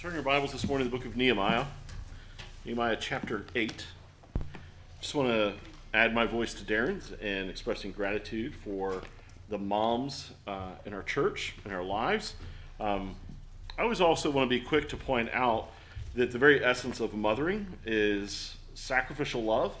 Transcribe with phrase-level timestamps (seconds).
[0.00, 1.66] Turn your Bibles this morning to the book of Nehemiah,
[2.64, 3.84] Nehemiah chapter 8.
[4.98, 5.52] Just want to
[5.92, 9.02] add my voice to Darren's and expressing gratitude for
[9.50, 12.32] the moms uh, in our church and our lives.
[12.80, 13.14] Um,
[13.78, 15.68] I always also want to be quick to point out
[16.14, 19.76] that the very essence of mothering is sacrificial love,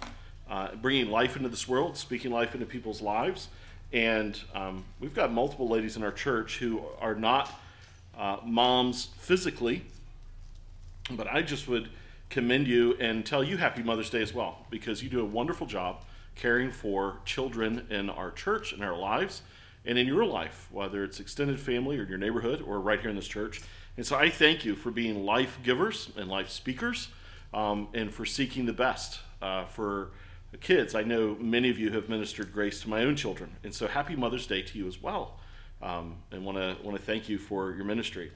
[0.50, 3.48] uh, bringing life into this world, speaking life into people's lives.
[3.90, 7.58] And um, we've got multiple ladies in our church who are not
[8.18, 9.86] uh, moms physically,
[11.16, 11.90] but I just would
[12.28, 15.66] commend you and tell you Happy Mother's Day as well, because you do a wonderful
[15.66, 16.04] job
[16.36, 19.42] caring for children in our church and our lives
[19.84, 23.16] and in your life, whether it's extended family or your neighborhood or right here in
[23.16, 23.60] this church.
[23.96, 27.08] And so I thank you for being life givers and life speakers
[27.52, 30.10] um, and for seeking the best uh, for
[30.60, 30.94] kids.
[30.94, 33.56] I know many of you have ministered grace to my own children.
[33.64, 35.38] And so happy Mother's Day to you as well.
[35.82, 38.32] Um, and want to want to thank you for your ministry.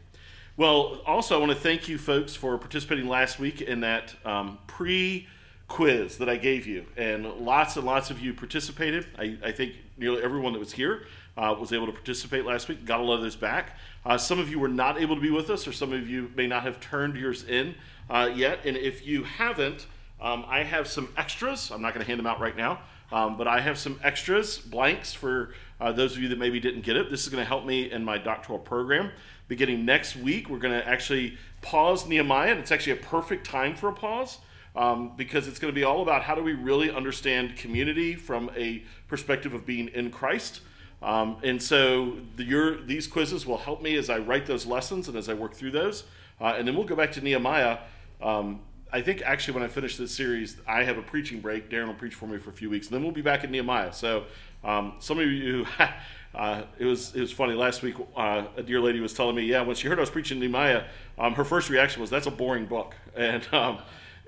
[0.56, 4.58] Well, also, I want to thank you folks for participating last week in that um,
[4.68, 5.26] pre
[5.66, 6.86] quiz that I gave you.
[6.96, 9.04] And lots and lots of you participated.
[9.18, 12.84] I, I think nearly everyone that was here uh, was able to participate last week.
[12.84, 13.76] Got a lot of those back.
[14.06, 16.30] Uh, some of you were not able to be with us, or some of you
[16.36, 17.74] may not have turned yours in
[18.08, 18.60] uh, yet.
[18.64, 19.88] And if you haven't,
[20.20, 21.72] um, I have some extras.
[21.72, 22.78] I'm not going to hand them out right now.
[23.10, 26.82] Um, but I have some extras, blanks for uh, those of you that maybe didn't
[26.82, 27.10] get it.
[27.10, 29.10] This is going to help me in my doctoral program
[29.48, 30.48] beginning next week.
[30.48, 34.38] We're going to actually pause Nehemiah, and it's actually a perfect time for a pause.
[34.76, 38.50] Um, because it's going to be all about how do we really understand community from
[38.56, 40.62] a perspective of being in Christ.
[41.00, 45.06] Um, and so the, your, these quizzes will help me as I write those lessons
[45.06, 46.02] and as I work through those.
[46.40, 47.78] Uh, and then we'll go back to Nehemiah.
[48.20, 51.68] Um, I think actually when I finish this series, I have a preaching break.
[51.68, 53.50] Darren will preach for me for a few weeks, and then we'll be back at
[53.50, 53.92] Nehemiah.
[53.92, 54.24] So
[54.62, 55.66] um, some of you
[56.34, 57.54] Uh, it was it was funny.
[57.54, 60.10] Last week, uh, a dear lady was telling me, yeah, when she heard I was
[60.10, 60.84] preaching Nehemiah,
[61.16, 63.78] um, her first reaction was, "That's a boring book," and um,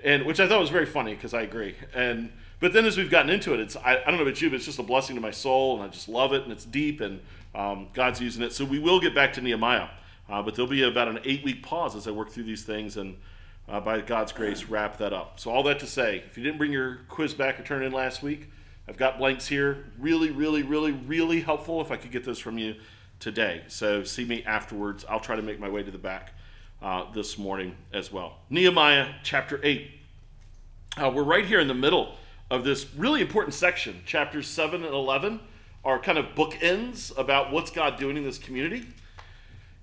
[0.03, 1.75] and which I thought was very funny because I agree.
[1.93, 4.49] And but then as we've gotten into it, it's I, I, don't know about you,
[4.49, 6.65] but it's just a blessing to my soul, and I just love it, and it's
[6.65, 7.19] deep, and
[7.53, 8.53] um, God's using it.
[8.53, 9.89] So we will get back to Nehemiah,
[10.29, 12.95] uh, but there'll be about an eight week pause as I work through these things,
[12.95, 13.17] and
[13.67, 15.41] uh, by God's grace, wrap that up.
[15.41, 17.91] So all that to say, if you didn't bring your quiz back or turn in
[17.91, 18.49] last week.
[18.87, 19.85] I've got blanks here.
[19.99, 22.75] Really, really, really, really helpful if I could get those from you
[23.19, 23.63] today.
[23.67, 25.05] So see me afterwards.
[25.09, 26.33] I'll try to make my way to the back
[26.81, 28.37] uh, this morning as well.
[28.49, 29.91] Nehemiah chapter 8.
[30.95, 32.15] Uh, we're right here in the middle
[32.49, 34.01] of this really important section.
[34.05, 35.41] Chapters 7 and 11
[35.83, 38.87] are kind of bookends about what's God doing in this community.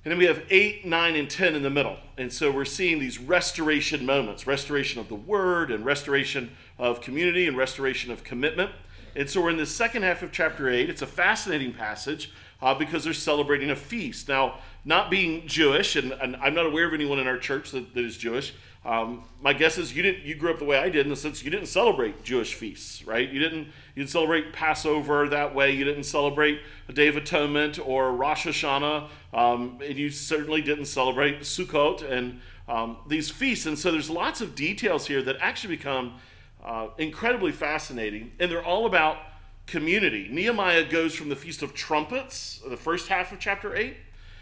[0.05, 1.97] And then we have 8, 9, and 10 in the middle.
[2.19, 7.47] And so we're seeing these restoration moments restoration of the word, and restoration of community,
[7.47, 8.71] and restoration of commitment.
[9.17, 10.91] And so we're in the second half of chapter 8.
[10.91, 14.29] It's a fascinating passage uh, because they're celebrating a feast.
[14.29, 17.95] Now, not being Jewish, and, and I'm not aware of anyone in our church that,
[17.95, 18.55] that is Jewish.
[18.85, 20.25] Um, my guess is you didn't.
[20.25, 23.03] You grew up the way I did in the sense you didn't celebrate Jewish feasts,
[23.07, 23.27] right?
[23.31, 23.61] You didn't.
[23.95, 25.71] You didn't celebrate Passover that way.
[25.71, 30.85] You didn't celebrate a Day of Atonement or Rosh Hashanah, um, and you certainly didn't
[30.85, 33.65] celebrate Sukkot and um, these feasts.
[33.65, 36.17] And so there's lots of details here that actually become
[36.65, 39.19] uh, incredibly fascinating, and they're all about
[39.67, 40.29] community.
[40.31, 43.97] Nehemiah goes from the Feast of Trumpets, the first half of chapter 8,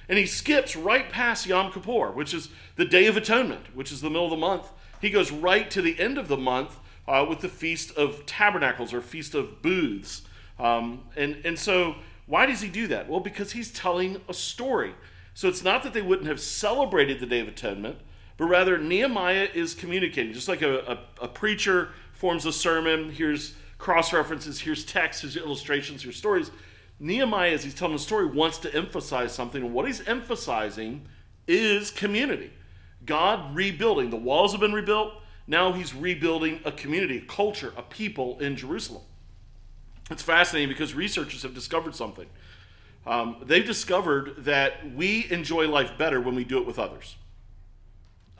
[0.09, 4.01] and he skips right past Yom Kippur, which is the Day of Atonement, which is
[4.01, 4.69] the middle of the month.
[5.01, 8.93] He goes right to the end of the month uh, with the Feast of Tabernacles
[8.93, 10.23] or Feast of Booths.
[10.59, 11.97] Um, and, and so,
[12.27, 13.09] why does he do that?
[13.09, 14.95] Well, because he's telling a story.
[15.35, 17.99] So, it's not that they wouldn't have celebrated the Day of Atonement,
[18.37, 20.79] but rather Nehemiah is communicating, just like a,
[21.21, 21.91] a, a preacher
[22.23, 23.11] forms a sermon.
[23.11, 26.53] Here's cross references, here's text, here's illustrations, here's stories.
[27.01, 29.61] Nehemiah, as he's telling the story, wants to emphasize something.
[29.61, 31.05] And what he's emphasizing
[31.49, 32.53] is community.
[33.05, 34.11] God rebuilding.
[34.11, 35.15] The walls have been rebuilt.
[35.49, 39.03] Now he's rebuilding a community, a culture, a people in Jerusalem.
[40.09, 42.29] It's fascinating because researchers have discovered something.
[43.05, 47.17] Um, they've discovered that we enjoy life better when we do it with others.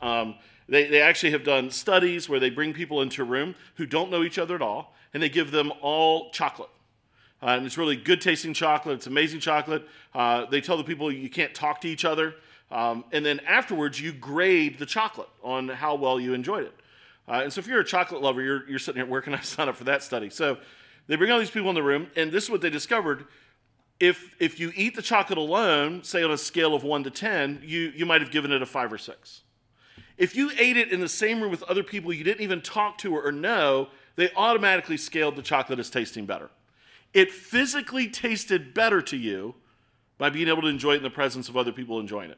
[0.01, 0.35] Um,
[0.67, 4.09] they, they actually have done studies where they bring people into a room who don't
[4.09, 6.69] know each other at all, and they give them all chocolate.
[7.41, 8.95] Uh, and it's really good tasting chocolate.
[8.95, 9.87] It's amazing chocolate.
[10.13, 12.35] Uh, they tell the people you can't talk to each other.
[12.71, 16.73] Um, and then afterwards, you grade the chocolate on how well you enjoyed it.
[17.27, 19.39] Uh, and so if you're a chocolate lover, you're, you're sitting here where can I
[19.41, 20.29] sign up for that study.
[20.29, 20.57] So
[21.07, 23.25] they bring all these people in the room, and this is what they discovered.
[23.99, 27.61] If, if you eat the chocolate alone, say on a scale of 1 to 10,
[27.63, 29.41] you, you might have given it a 5 or 6.
[30.17, 32.97] If you ate it in the same room with other people you didn't even talk
[32.99, 36.49] to or know, they automatically scaled the chocolate as tasting better.
[37.13, 39.55] It physically tasted better to you
[40.17, 42.37] by being able to enjoy it in the presence of other people enjoying it.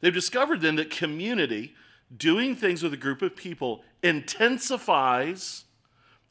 [0.00, 1.74] They've discovered then that community,
[2.16, 5.64] doing things with a group of people, intensifies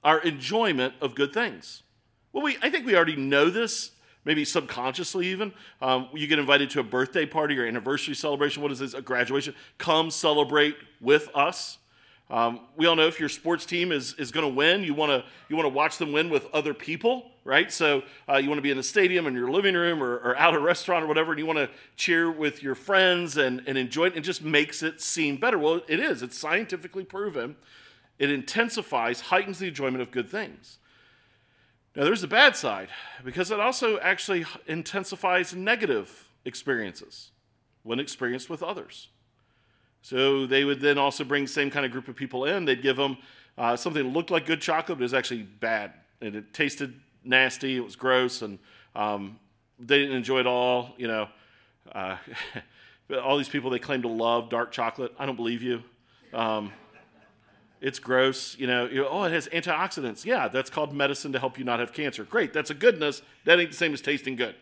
[0.04, 1.84] our enjoyment of good things.
[2.32, 3.92] Well, we, I think we already know this,
[4.26, 5.54] maybe subconsciously even.
[5.82, 8.62] Um, you get invited to a birthday party or anniversary celebration.
[8.62, 8.94] What is this?
[8.94, 9.56] A graduation.
[9.78, 11.78] Come celebrate with us.
[12.30, 15.12] Um, we all know if your sports team is, is going to win, you want
[15.12, 17.72] to you want to watch them win with other people, right?
[17.72, 20.36] So uh, you want to be in the stadium in your living room or, or
[20.36, 23.62] out at a restaurant or whatever, and you want to cheer with your friends and,
[23.68, 24.18] and enjoy it.
[24.18, 25.60] It just makes it seem better.
[25.60, 26.24] Well, it is.
[26.24, 27.58] It's scientifically proven.
[28.18, 30.80] It intensifies, heightens the enjoyment of good things.
[31.96, 32.90] Now, there's the bad side
[33.24, 37.32] because it also actually intensifies negative experiences
[37.84, 39.10] when experienced with others.
[40.02, 42.66] So they would then also bring the same kind of group of people in.
[42.66, 43.18] They'd give them
[43.58, 45.94] uh, something that looked like good chocolate, but it was actually bad.
[46.22, 47.78] And it tasted nasty.
[47.78, 48.42] It was gross.
[48.42, 48.60] And
[48.94, 49.40] um,
[49.80, 50.94] they didn't enjoy it all.
[50.98, 51.28] You know,
[51.94, 52.18] uh,
[53.24, 55.14] all these people they claim to love dark chocolate.
[55.18, 55.82] I don't believe you.
[56.34, 56.72] Um,
[57.82, 58.58] it's gross.
[58.58, 60.26] You know, oh, it has antioxidants.
[60.26, 62.24] Yeah, that's called medicine to help you not have cancer.
[62.24, 62.54] Great.
[62.54, 63.22] That's a goodness.
[63.46, 64.56] That ain't the same as tasting good.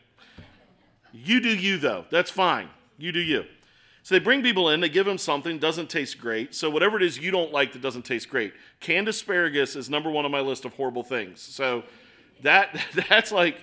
[1.11, 2.05] You do you, though.
[2.09, 2.69] That's fine.
[2.97, 3.45] You do you.
[4.03, 6.53] So they bring people in, they give them something, doesn't taste great.
[6.53, 8.53] So whatever it is you don't like that doesn't taste great.
[8.81, 11.41] Canned asparagus is number one on my list of horrible things.
[11.41, 11.83] So
[12.41, 12.77] that
[13.09, 13.61] that's like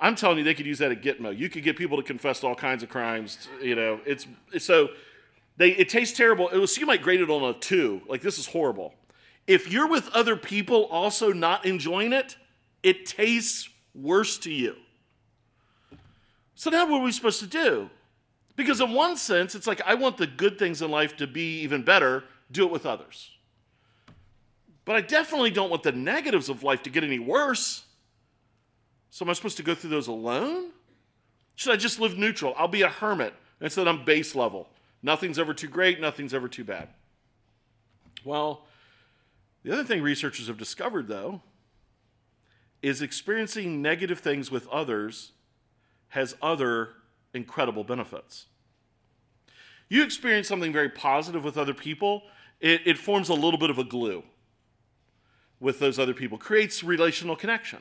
[0.00, 1.36] I'm telling you, they could use that at Gitmo.
[1.36, 3.48] You could get people to confess to all kinds of crimes.
[3.60, 4.26] You know, it's
[4.58, 4.88] so
[5.56, 6.48] they it tastes terrible.
[6.48, 8.02] It was you might grade it on a two.
[8.08, 8.94] Like this is horrible.
[9.46, 12.36] If you're with other people also not enjoying it,
[12.82, 14.76] it tastes worse to you.
[16.54, 17.90] So now what are we supposed to do?
[18.54, 21.60] Because, in one sense, it's like I want the good things in life to be
[21.60, 23.30] even better, do it with others.
[24.84, 27.84] But I definitely don't want the negatives of life to get any worse.
[29.10, 30.70] So, am I supposed to go through those alone?
[31.54, 32.54] Should I just live neutral?
[32.56, 34.68] I'll be a hermit and instead I'm base level.
[35.02, 36.88] Nothing's ever too great, nothing's ever too bad.
[38.24, 38.66] Well,
[39.62, 41.42] the other thing researchers have discovered, though,
[42.82, 45.32] is experiencing negative things with others
[46.08, 46.90] has other
[47.32, 48.46] incredible benefits.
[49.88, 52.22] You experience something very positive with other people,
[52.60, 54.22] it, it forms a little bit of a glue
[55.60, 57.80] with those other people, creates relational connection.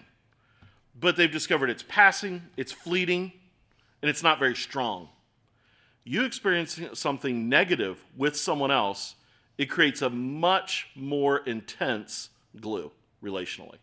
[1.00, 3.32] But they've discovered it's passing, it's fleeting,
[4.02, 5.10] and it's not very strong.
[6.04, 9.16] You experience something negative with someone else,
[9.58, 12.92] it creates a much more intense glue
[13.24, 13.78] relationally.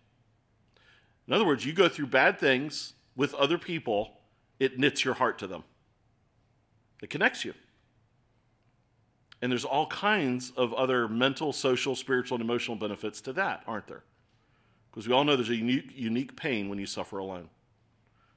[1.26, 4.18] In other words, you go through bad things with other people,
[4.58, 5.62] it knits your heart to them.
[7.02, 7.54] It connects you.
[9.40, 13.86] And there's all kinds of other mental, social, spiritual, and emotional benefits to that, aren't
[13.86, 14.02] there?
[14.90, 17.48] Because we all know there's a unique, unique pain when you suffer alone.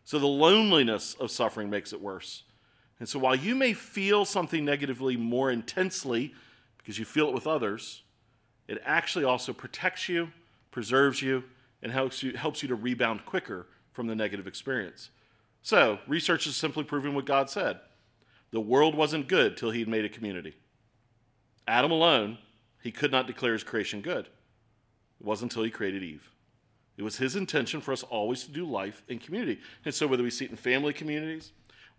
[0.03, 2.43] So the loneliness of suffering makes it worse.
[3.01, 6.35] And so while you may feel something negatively more intensely
[6.77, 8.03] because you feel it with others,
[8.67, 10.31] it actually also protects you,
[10.69, 11.43] preserves you,
[11.81, 15.09] and helps you, helps you to rebound quicker from the negative experience.
[15.63, 17.79] So, research is simply proving what God said.
[18.51, 20.53] The world wasn't good till he had made a community.
[21.67, 22.37] Adam alone,
[22.83, 24.27] he could not declare his creation good.
[25.19, 26.29] It wasn't until he created Eve.
[26.97, 29.59] It was his intention for us always to do life in community.
[29.85, 31.51] And so, whether we see it in family communities,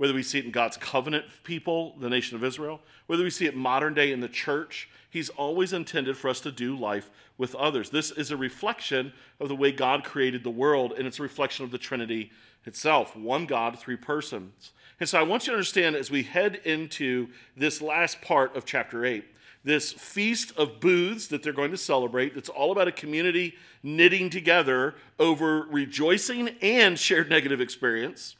[0.02, 3.46] whether we see it in God's covenant people, the nation of Israel, whether we see
[3.46, 7.54] it modern day in the church, He's always intended for us to do life with
[7.54, 7.90] others.
[7.90, 11.64] This is a reflection of the way God created the world, and it's a reflection
[11.64, 12.32] of the Trinity
[12.66, 14.72] itself one God, three persons.
[14.98, 18.64] And so I want you to understand as we head into this last part of
[18.64, 19.24] chapter 8,
[19.62, 23.54] this feast of booths that they're going to celebrate, that's all about a community
[23.84, 28.34] knitting together over rejoicing and shared negative experience.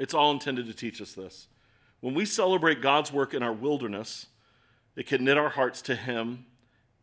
[0.00, 1.46] It's all intended to teach us this.
[2.00, 4.26] When we celebrate God's work in our wilderness,
[4.96, 6.46] it can knit our hearts to Him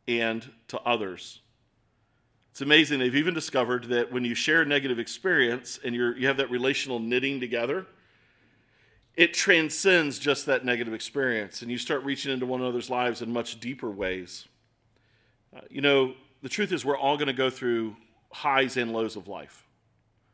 [0.07, 1.41] and to others.
[2.49, 2.97] It's amazing.
[2.97, 6.49] They've even discovered that when you share a negative experience and you you have that
[6.49, 7.85] relational knitting together,
[9.15, 13.31] it transcends just that negative experience and you start reaching into one another's lives in
[13.31, 14.47] much deeper ways.
[15.55, 17.95] Uh, you know, the truth is, we're all going to go through
[18.31, 19.67] highs and lows of life.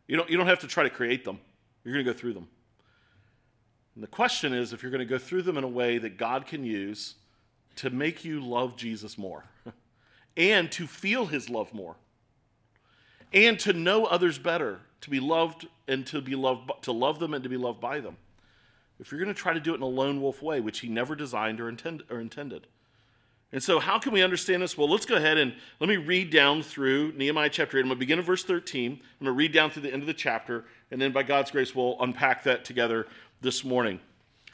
[0.08, 1.40] You don't, you don't have to try to create them,
[1.84, 2.48] you're going to go through them.
[3.96, 6.18] And the question is if you're going to go through them in a way that
[6.18, 7.16] God can use
[7.76, 9.46] to make you love Jesus more
[10.38, 11.96] and to feel his love more
[13.34, 17.34] and to know others better, to be loved and to be loved to love them
[17.34, 18.18] and to be loved by them.
[19.00, 20.88] If you're going to try to do it in a lone wolf way, which he
[20.88, 22.68] never designed or, intend, or intended.
[23.52, 24.78] And so, how can we understand this?
[24.78, 27.82] Well, let's go ahead and let me read down through Nehemiah chapter 8.
[27.82, 28.94] I'm going to begin in verse 13.
[28.94, 31.50] I'm going to read down through the end of the chapter, and then by God's
[31.50, 33.08] grace, we'll unpack that together
[33.42, 34.00] this morning.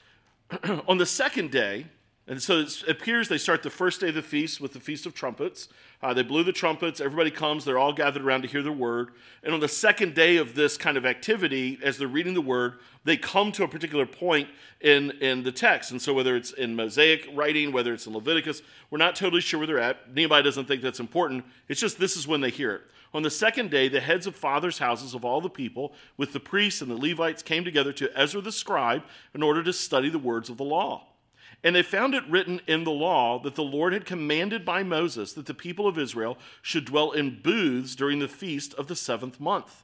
[0.88, 1.86] on the second day,
[2.30, 5.08] and so it appears they start the first day of the feast with the Feast
[5.08, 5.68] of Trumpets.
[6.00, 9.10] Uh, they blew the trumpets, everybody comes, they're all gathered around to hear the word.
[9.44, 12.76] And on the second day of this kind of activity, as they're reading the word,
[13.04, 14.48] they come to a particular point
[14.80, 15.90] in, in the text.
[15.90, 19.60] And so, whether it's in Mosaic writing, whether it's in Leviticus, we're not totally sure
[19.60, 20.14] where they're at.
[20.14, 21.44] Nehemiah doesn't think that's important.
[21.68, 22.82] It's just this is when they hear it.
[23.12, 26.40] On the second day, the heads of fathers' houses of all the people, with the
[26.40, 29.02] priests and the Levites, came together to Ezra the scribe
[29.34, 31.09] in order to study the words of the law.
[31.64, 35.34] And they found it written in the law that the Lord had commanded by Moses
[35.34, 39.40] that the people of Israel should dwell in booths during the feast of the seventh
[39.40, 39.84] month,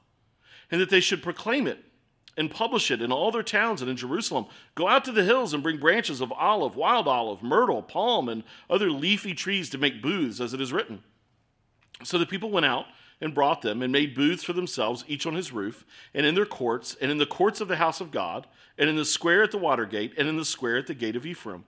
[0.72, 1.84] and that they should proclaim it
[2.38, 4.46] and publish it in all their towns and in Jerusalem.
[4.74, 8.44] Go out to the hills and bring branches of olive, wild olive, myrtle, palm, and
[8.70, 11.04] other leafy trees to make booths, as it is written.
[12.04, 12.86] So the people went out
[13.22, 16.46] and brought them and made booths for themselves, each on his roof, and in their
[16.46, 19.52] courts, and in the courts of the house of God, and in the square at
[19.52, 21.66] the water gate, and in the square at the gate of Ephraim.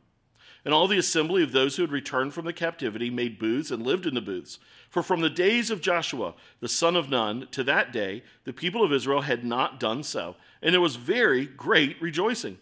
[0.66, 3.86] And all the assembly of those who had returned from the captivity made booths and
[3.86, 4.60] lived in the booths.
[4.90, 8.84] For from the days of Joshua, the son of Nun, to that day, the people
[8.84, 12.58] of Israel had not done so, and there was very great rejoicing.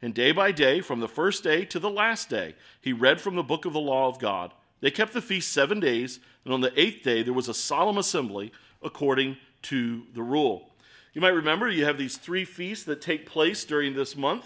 [0.00, 3.36] And day by day, from the first day to the last day, he read from
[3.36, 4.52] the book of the law of God.
[4.84, 7.96] They kept the feast seven days, and on the eighth day there was a solemn
[7.96, 10.74] assembly according to the rule.
[11.14, 14.44] You might remember you have these three feasts that take place during this month.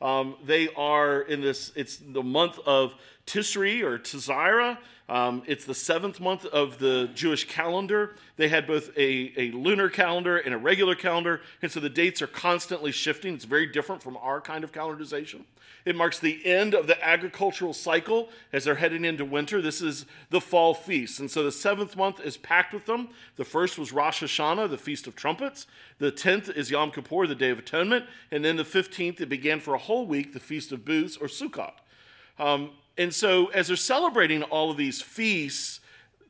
[0.00, 2.94] Um, they are in this, it's the month of
[3.26, 4.78] Tisri or Tizira.
[5.08, 8.14] Um, it's the seventh month of the Jewish calendar.
[8.36, 12.22] They had both a, a lunar calendar and a regular calendar, and so the dates
[12.22, 13.34] are constantly shifting.
[13.34, 15.42] It's very different from our kind of calendarization.
[15.84, 19.60] It marks the end of the agricultural cycle as they're heading into winter.
[19.60, 21.18] This is the fall feast.
[21.18, 23.08] And so the seventh month is packed with them.
[23.36, 25.66] The first was Rosh Hashanah, the Feast of Trumpets.
[25.98, 28.06] The tenth is Yom Kippur, the Day of Atonement.
[28.30, 31.26] And then the fifteenth, it began for a whole week, the Feast of Booths or
[31.26, 31.74] Sukkot.
[32.38, 35.80] Um, and so, as they're celebrating all of these feasts,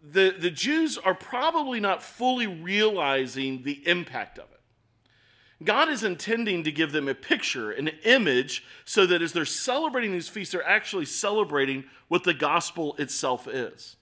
[0.02, 4.60] the, the Jews are probably not fully realizing the impact of it.
[5.64, 10.12] God is intending to give them a picture, an image, so that as they're celebrating
[10.12, 13.96] these feasts, they're actually celebrating what the gospel itself is.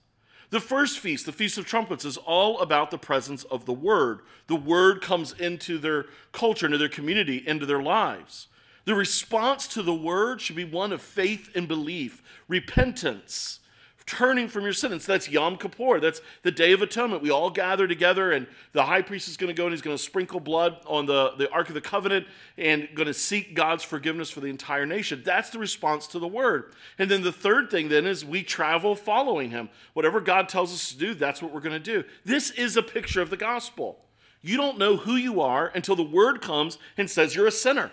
[0.49, 4.19] The first feast, the Feast of Trumpets, is all about the presence of the Word.
[4.47, 8.47] The Word comes into their culture, into their community, into their lives.
[8.85, 13.59] The response to the word should be one of faith and belief, repentance,
[14.05, 15.05] turning from your sins.
[15.05, 15.99] That's Yom Kippur.
[15.99, 17.21] That's the Day of Atonement.
[17.21, 19.95] We all gather together, and the high priest is going to go and he's going
[19.95, 22.27] to sprinkle blood on the, the Ark of the Covenant
[22.57, 25.21] and going to seek God's forgiveness for the entire nation.
[25.25, 26.73] That's the response to the word.
[26.97, 29.69] And then the third thing then is we travel following him.
[29.93, 32.03] Whatever God tells us to do, that's what we're going to do.
[32.25, 33.99] This is a picture of the gospel.
[34.41, 37.91] You don't know who you are until the word comes and says you're a sinner.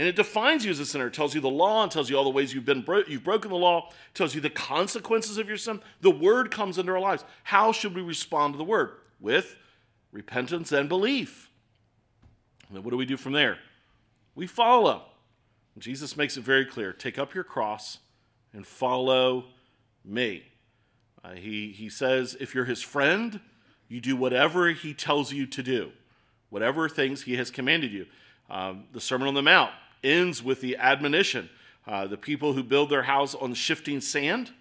[0.00, 1.08] And it defines you as a sinner.
[1.08, 3.22] It tells you the law and tells you all the ways you've been bro- you've
[3.22, 5.78] broken the law, tells you the consequences of your sin.
[6.00, 7.22] The word comes into our lives.
[7.42, 8.92] How should we respond to the word?
[9.20, 9.56] With
[10.10, 11.50] repentance and belief.
[12.66, 13.58] And then what do we do from there?
[14.34, 15.02] We follow.
[15.76, 17.98] Jesus makes it very clear take up your cross
[18.54, 19.48] and follow
[20.02, 20.44] me.
[21.22, 23.38] Uh, he, he says, if you're his friend,
[23.86, 25.92] you do whatever he tells you to do,
[26.48, 28.06] whatever things he has commanded you.
[28.48, 31.50] Um, the Sermon on the Mount ends with the admonition
[31.86, 34.52] uh, the people who build their house on shifting sand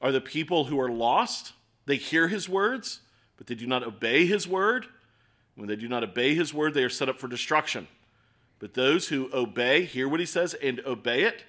[0.00, 1.52] are the people who are lost.
[1.86, 3.00] They hear his words,
[3.36, 4.86] but they do not obey his word.
[5.54, 7.86] When they do not obey his word, they are set up for destruction.
[8.58, 11.44] But those who obey, hear what he says, and obey it,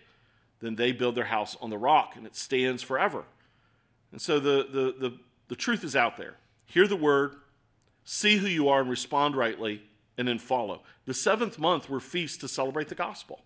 [0.60, 3.24] then they build their house on the rock, and it stands forever.
[4.12, 5.18] And so the, the, the,
[5.48, 6.36] the truth is out there.
[6.66, 7.36] Hear the word,
[8.04, 9.82] see who you are, and respond rightly,
[10.18, 10.84] and then follow.
[11.06, 13.42] The seventh month were feasts to celebrate the gospel.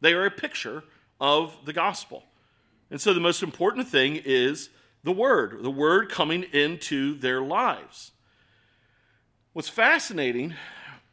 [0.00, 0.84] They are a picture
[1.20, 2.24] of the gospel.
[2.90, 4.70] And so the most important thing is
[5.04, 8.12] the word, the word coming into their lives.
[9.52, 10.54] What's fascinating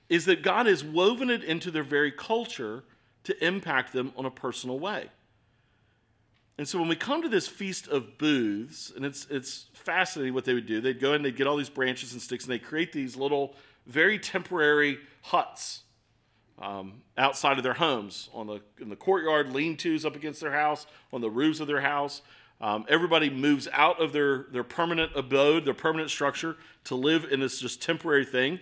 [0.10, 2.84] is that God has woven it into their very culture
[3.24, 5.10] to impact them on a personal way.
[6.58, 10.46] And so when we come to this feast of booths, and it's it's fascinating what
[10.46, 10.80] they would do.
[10.80, 13.56] They'd go and they'd get all these branches and sticks and they create these little
[13.86, 15.84] very temporary huts
[16.60, 20.86] um, outside of their homes, on the in the courtyard, lean-tos up against their house,
[21.12, 22.22] on the roofs of their house.
[22.62, 27.40] Um, everybody moves out of their their permanent abode, their permanent structure, to live in
[27.40, 28.60] this just temporary thing.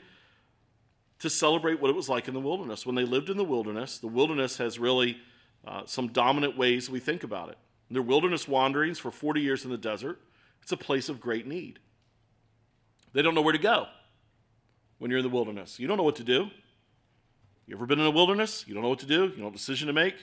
[1.20, 2.86] To celebrate what it was like in the wilderness.
[2.86, 5.20] When they lived in the wilderness, the wilderness has really
[5.65, 7.58] uh, some dominant ways we think about it.
[7.89, 10.20] Their wilderness wanderings for 40 years in the desert,
[10.62, 11.80] it's a place of great need.
[13.13, 13.88] They don't know where to go
[15.03, 15.81] when you're in the wilderness.
[15.81, 16.50] You don't know what to do.
[17.67, 18.63] You ever been in a wilderness?
[18.65, 19.24] You don't know what to do.
[19.24, 20.15] You don't know what decision to make.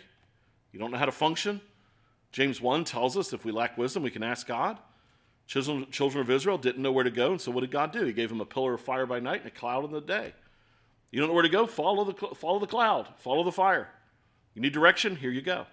[0.72, 1.60] You don't know how to function?
[2.32, 4.78] James 1 tells us if we lack wisdom, we can ask God.
[5.46, 8.06] Children, children of Israel didn't know where to go, and so what did God do?
[8.06, 10.32] He gave them a pillar of fire by night and a cloud in the day.
[11.10, 11.66] You don't know where to go?
[11.66, 13.90] Follow the, follow the cloud, follow the fire.
[14.54, 15.14] You need direction?
[15.14, 15.66] Here you go.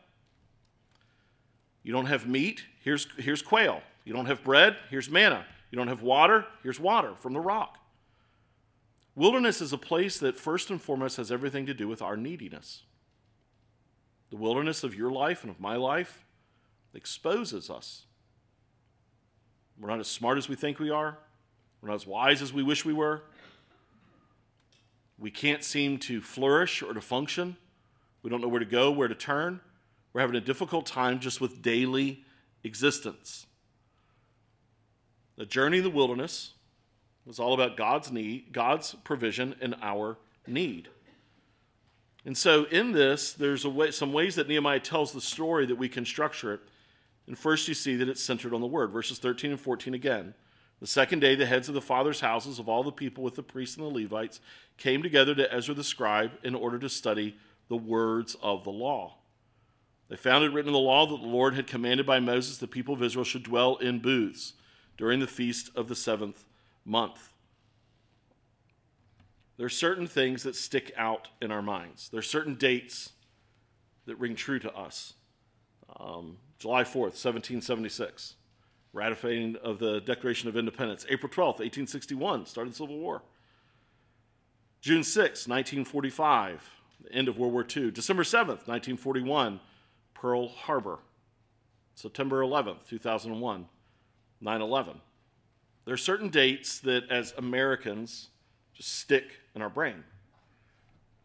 [1.81, 2.65] You don't have meat?
[2.83, 3.81] Here's, here's quail.
[4.03, 4.75] You don't have bread?
[4.89, 5.45] Here's manna.
[5.71, 6.45] You don't have water?
[6.61, 7.77] Here's water from the rock.
[9.17, 12.83] Wilderness is a place that, first and foremost, has everything to do with our neediness.
[14.29, 16.23] The wilderness of your life and of my life
[16.93, 18.05] exposes us.
[19.79, 21.17] We're not as smart as we think we are,
[21.81, 23.23] we're not as wise as we wish we were.
[25.17, 27.57] We can't seem to flourish or to function.
[28.21, 29.61] We don't know where to go, where to turn.
[30.13, 32.23] We're having a difficult time just with daily
[32.63, 33.47] existence.
[35.37, 36.51] The journey in the wilderness
[37.27, 40.17] was all about God's need, God's provision, and our
[40.47, 40.87] need.
[42.25, 45.89] And so, in this, there's way, some ways that Nehemiah tells the story that we
[45.89, 46.61] can structure it.
[47.27, 48.91] And first, you see that it's centered on the word.
[48.91, 50.33] Verses 13 and 14 again.
[50.79, 53.43] The second day, the heads of the fathers' houses of all the people with the
[53.43, 54.39] priests and the Levites
[54.77, 57.35] came together to Ezra the scribe in order to study
[57.67, 59.17] the words of the law.
[60.07, 62.67] They found it written in the law that the Lord had commanded by Moses the
[62.67, 64.53] people of Israel should dwell in booths
[64.97, 66.45] during the feast of the seventh
[66.87, 67.33] month.
[69.57, 72.09] There are certain things that stick out in our minds.
[72.09, 73.11] There are certain dates
[74.05, 75.13] that ring true to us.
[75.99, 78.35] Um, July 4th, 1776,
[78.93, 81.05] ratifying of the Declaration of Independence.
[81.09, 83.23] April 12th, 1861, start of the Civil War.
[84.81, 86.71] June 6th, 1945,
[87.03, 87.91] the end of World War II.
[87.91, 89.59] December 7th, 1941,
[90.13, 90.99] Pearl Harbor.
[91.95, 93.67] September 11th, 2001,
[94.39, 95.01] 9 11.
[95.87, 98.27] There are certain dates that, as Americans,
[98.73, 100.03] just stick in our brain.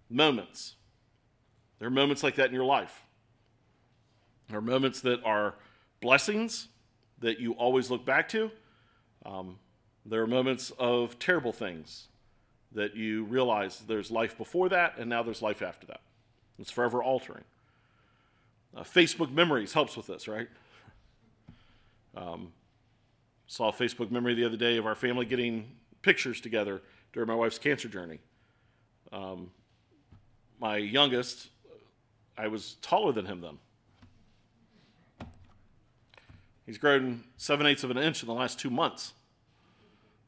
[0.09, 0.77] Moments.
[1.81, 3.03] There are moments like that in your life.
[4.49, 5.57] There are moments that are
[6.01, 6.69] blessings
[7.19, 8.53] that you always look back to.
[9.27, 9.59] Um,
[10.07, 12.07] there are moments of terrible things
[12.71, 16.03] that you realize there's life before that, and now there's life after that.
[16.61, 17.43] It's forever altering.
[18.77, 20.47] Uh, Facebook memories helps with this, right?
[22.17, 22.53] Um,
[23.53, 26.81] saw a Facebook memory the other day of our family getting pictures together
[27.13, 28.19] during my wife's cancer journey.
[29.13, 29.51] Um,
[30.59, 31.51] my youngest,
[32.39, 33.59] I was taller than him then.
[36.65, 39.13] He's grown seven eighths of an inch in the last two months,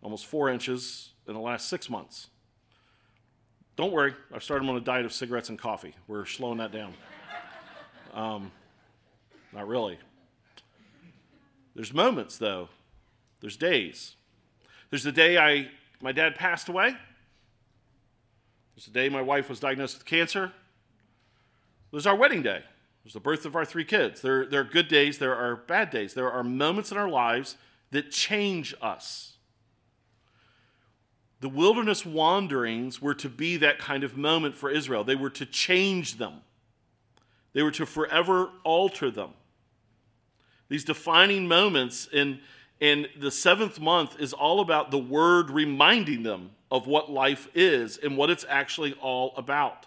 [0.03, 2.29] almost four inches in the last six months.
[3.75, 5.95] Don't worry, I've started him on a diet of cigarettes and coffee.
[6.09, 6.93] We're slowing that down.
[8.13, 8.53] Um,
[9.51, 9.99] not really.
[11.75, 12.69] There's moments, though.
[13.41, 14.17] There's days.
[14.91, 15.69] There's the day I
[16.01, 16.95] my dad passed away.
[18.75, 20.53] There's the day my wife was diagnosed with cancer.
[21.91, 22.63] There's our wedding day.
[23.05, 24.21] There's the birth of our three kids.
[24.21, 26.15] There, there are good days, there are bad days.
[26.15, 27.57] There are moments in our lives
[27.91, 29.35] that change us.
[31.41, 35.05] The wilderness wanderings were to be that kind of moment for Israel.
[35.05, 36.41] They were to change them,
[37.53, 39.31] they were to forever alter them.
[40.71, 42.41] These defining moments in,
[42.85, 47.97] in the seventh month is all about the word reminding them of what life is
[47.97, 49.87] and what it's actually all about.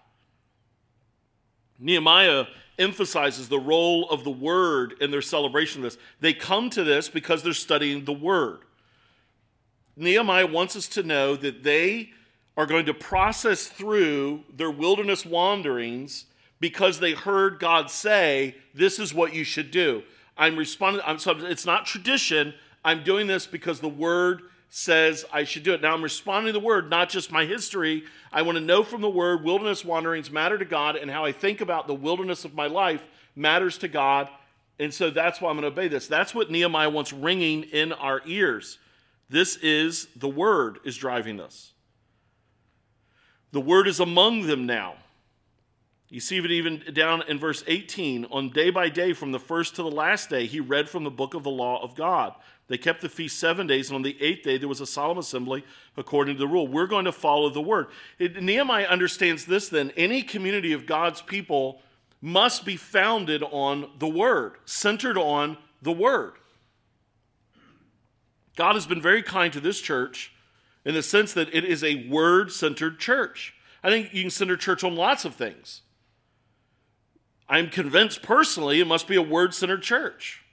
[1.77, 2.45] Nehemiah
[2.79, 6.03] emphasizes the role of the word in their celebration of this.
[6.21, 8.61] They come to this because they're studying the word.
[9.95, 12.09] Nehemiah wants us to know that they
[12.55, 16.25] are going to process through their wilderness wanderings
[16.59, 20.01] because they heard God say, This is what you should do.
[20.35, 22.55] I'm responding, I'm, so it's not tradition.
[22.83, 25.81] I'm doing this because the word says I should do it.
[25.81, 28.03] Now I'm responding to the word, not just my history.
[28.31, 31.31] I want to know from the word wilderness wanderings matter to God, and how I
[31.31, 33.03] think about the wilderness of my life
[33.35, 34.29] matters to God.
[34.79, 36.07] And so that's why I'm going to obey this.
[36.07, 38.77] That's what Nehemiah wants ringing in our ears.
[39.29, 41.73] This is the word is driving us.
[43.51, 44.95] The word is among them now.
[46.09, 48.25] You see it even down in verse 18.
[48.25, 51.11] On day by day, from the first to the last day, he read from the
[51.11, 52.33] book of the law of God.
[52.67, 55.17] They kept the feast seven days, and on the eighth day, there was a solemn
[55.17, 55.63] assembly
[55.95, 56.67] according to the rule.
[56.67, 57.87] We're going to follow the word.
[58.19, 59.91] It, Nehemiah understands this then.
[59.95, 61.81] Any community of God's people
[62.21, 66.33] must be founded on the word, centered on the word.
[68.57, 70.33] God has been very kind to this church
[70.83, 73.53] in the sense that it is a word centered church.
[73.83, 75.81] I think you can center church on lots of things.
[77.47, 80.43] I'm convinced personally it must be a word centered church.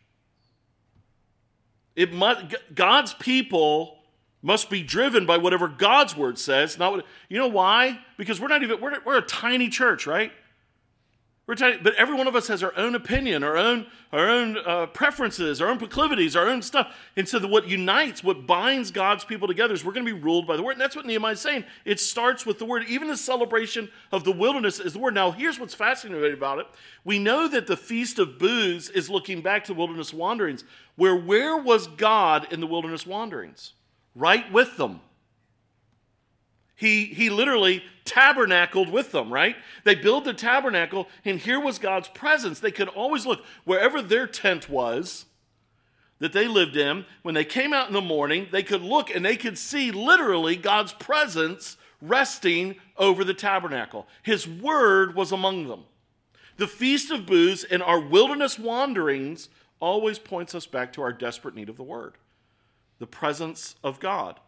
[1.96, 3.98] It must, God's people
[4.42, 6.78] must be driven by whatever God's word says.
[6.78, 8.00] Not what, you know why?
[8.18, 10.33] Because we're not even we're, we're a tiny church, right?
[11.46, 14.87] We're but every one of us has our own opinion, our own, our own uh,
[14.87, 16.96] preferences, our own proclivities, our own stuff.
[17.16, 20.18] And so, the, what unites, what binds God's people together is we're going to be
[20.18, 20.72] ruled by the word.
[20.72, 21.64] And that's what Nehemiah is saying.
[21.85, 22.85] It starts with the word.
[22.88, 25.12] Even the celebration of the wilderness is the word.
[25.12, 26.66] Now, here's what's fascinating about it.
[27.04, 30.64] We know that the Feast of Booths is looking back to wilderness wanderings,
[30.96, 33.74] where where was God in the wilderness wanderings?
[34.14, 35.00] Right with them.
[36.74, 39.56] He, he literally tabernacled with them, right?
[39.84, 42.60] They build the tabernacle, and here was God's presence.
[42.60, 45.26] They could always look wherever their tent was
[46.18, 47.04] that they lived in.
[47.22, 50.56] When they came out in the morning, they could look and they could see literally
[50.56, 54.06] God's presence resting over the tabernacle.
[54.22, 55.84] His word was among them.
[56.56, 59.48] The Feast of Booths and our wilderness wanderings
[59.80, 62.14] always points us back to our desperate need of the word,
[62.98, 64.38] the presence of God.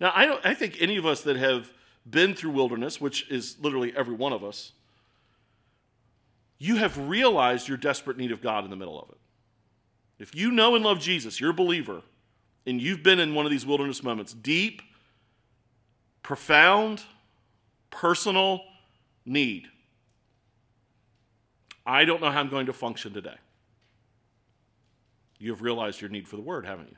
[0.00, 1.72] Now, I, don't, I think any of us that have
[2.08, 4.72] been through wilderness, which is literally every one of us,
[6.58, 9.18] you have realized your desperate need of God in the middle of it.
[10.18, 12.02] If you know and love Jesus, you're a believer,
[12.66, 14.80] and you've been in one of these wilderness moments, deep,
[16.22, 17.02] profound,
[17.90, 18.62] personal
[19.24, 19.68] need.
[21.84, 23.36] I don't know how I'm going to function today.
[25.38, 26.96] You have realized your need for the word, haven't you?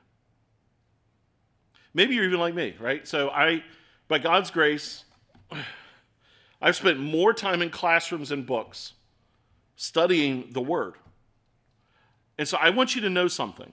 [1.92, 3.06] Maybe you're even like me, right?
[3.06, 3.64] So I,
[4.08, 5.04] by God's grace,
[6.60, 8.94] I've spent more time in classrooms and books
[9.76, 10.94] studying the Word.
[12.36, 13.72] And so I want you to know something.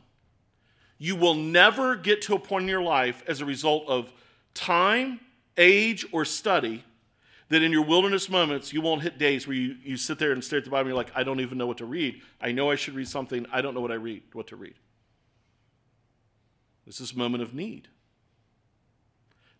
[0.98, 4.12] You will never get to a point in your life as a result of
[4.54, 5.19] time,
[5.58, 6.84] age, or study
[7.50, 10.43] that in your wilderness moments you won't hit days where you, you sit there and
[10.43, 12.21] stare at the Bible and you're like, I don't even know what to read.
[12.41, 13.45] I know I should read something.
[13.52, 14.76] I don't know what I read, what to read.
[16.86, 17.88] This is a moment of need.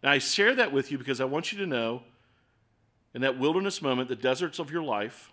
[0.03, 2.03] Now, I share that with you because I want you to know
[3.13, 5.31] in that wilderness moment, the deserts of your life,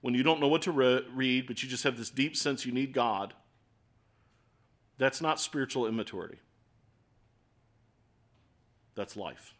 [0.00, 2.64] when you don't know what to re- read, but you just have this deep sense
[2.64, 3.34] you need God,
[4.98, 6.38] that's not spiritual immaturity.
[8.94, 9.54] That's life.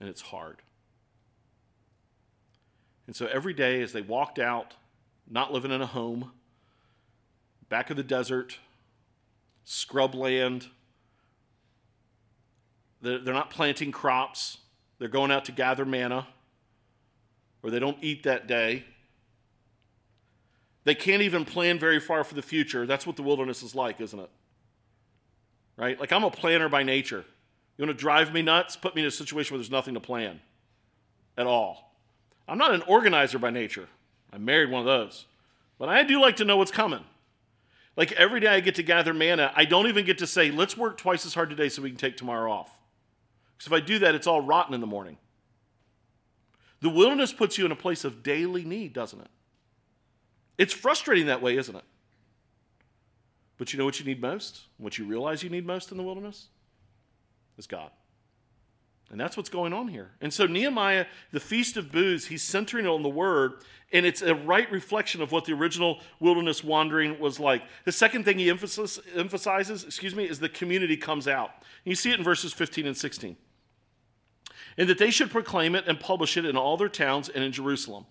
[0.00, 0.56] And it's hard.
[3.06, 4.74] And so every day as they walked out,
[5.30, 6.32] not living in a home,
[7.68, 8.58] back of the desert,
[9.64, 10.14] scrub
[13.00, 14.58] they're not planting crops,
[14.98, 16.26] they're going out to gather manna,
[17.62, 18.84] or they don't eat that day.
[20.84, 22.86] They can't even plan very far for the future.
[22.86, 24.30] That's what the wilderness is like, isn't it?
[25.76, 25.98] Right?
[25.98, 27.24] Like, I'm a planner by nature.
[27.76, 28.76] You want to drive me nuts?
[28.76, 30.40] Put me in a situation where there's nothing to plan
[31.36, 31.94] at all.
[32.48, 33.88] I'm not an organizer by nature.
[34.32, 35.26] I married one of those.
[35.78, 37.04] But I do like to know what's coming.
[37.96, 40.76] Like every day I get to gather manna, I don't even get to say, let's
[40.76, 42.79] work twice as hard today so we can take tomorrow off.
[43.60, 45.18] Because if I do that, it's all rotten in the morning.
[46.80, 49.28] The wilderness puts you in a place of daily need, doesn't it?
[50.56, 51.84] It's frustrating that way, isn't it?
[53.58, 54.62] But you know what you need most?
[54.78, 56.48] What you realize you need most in the wilderness?
[57.58, 57.90] Is God.
[59.10, 60.12] And that's what's going on here.
[60.22, 64.34] And so, Nehemiah, the Feast of Booths, he's centering on the word, and it's a
[64.34, 67.62] right reflection of what the original wilderness wandering was like.
[67.84, 71.50] The second thing he emphasizes, excuse me, is the community comes out.
[71.84, 73.36] And you see it in verses 15 and 16
[74.80, 77.52] and that they should proclaim it and publish it in all their towns and in
[77.52, 78.06] Jerusalem.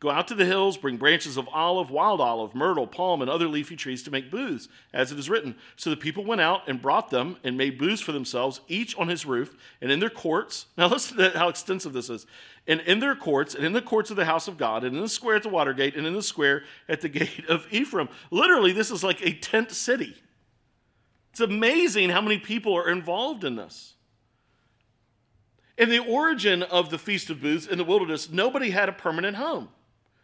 [0.00, 3.46] Go out to the hills, bring branches of olive, wild olive, myrtle, palm, and other
[3.46, 5.54] leafy trees to make booths, as it is written.
[5.76, 9.08] So the people went out and brought them and made booths for themselves, each on
[9.08, 10.64] his roof and in their courts.
[10.78, 12.26] Now listen to how extensive this is.
[12.66, 15.02] And in their courts, and in the courts of the house of God, and in
[15.02, 18.08] the square at the water gate, and in the square at the gate of Ephraim.
[18.30, 20.16] Literally, this is like a tent city.
[21.32, 23.94] It's amazing how many people are involved in this.
[25.76, 29.36] In the origin of the Feast of Booths in the wilderness, nobody had a permanent
[29.36, 29.68] home.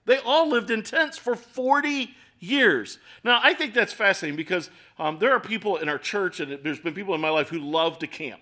[0.06, 2.98] They all lived in tents for 40 years.
[3.24, 6.80] Now, I think that's fascinating because um, there are people in our church, and there's
[6.80, 8.40] been people in my life who love to camp.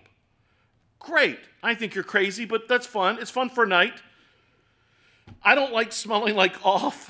[0.99, 1.39] Great.
[1.63, 3.17] I think you're crazy, but that's fun.
[3.19, 4.01] It's fun for a night.
[5.43, 7.09] I don't like smelling like off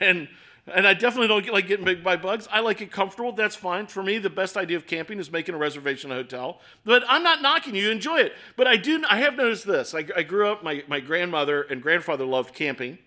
[0.00, 0.28] and
[0.74, 2.48] and I definitely don't like getting bit by bugs.
[2.50, 3.32] I like it comfortable.
[3.32, 3.86] That's fine.
[3.86, 6.60] For me, the best idea of camping is making a reservation at a hotel.
[6.84, 7.90] But I'm not knocking you.
[7.90, 8.32] Enjoy it.
[8.56, 9.02] But I do.
[9.08, 9.94] I have noticed this.
[9.94, 10.64] I, I grew up.
[10.64, 12.98] My my grandmother and grandfather loved camping.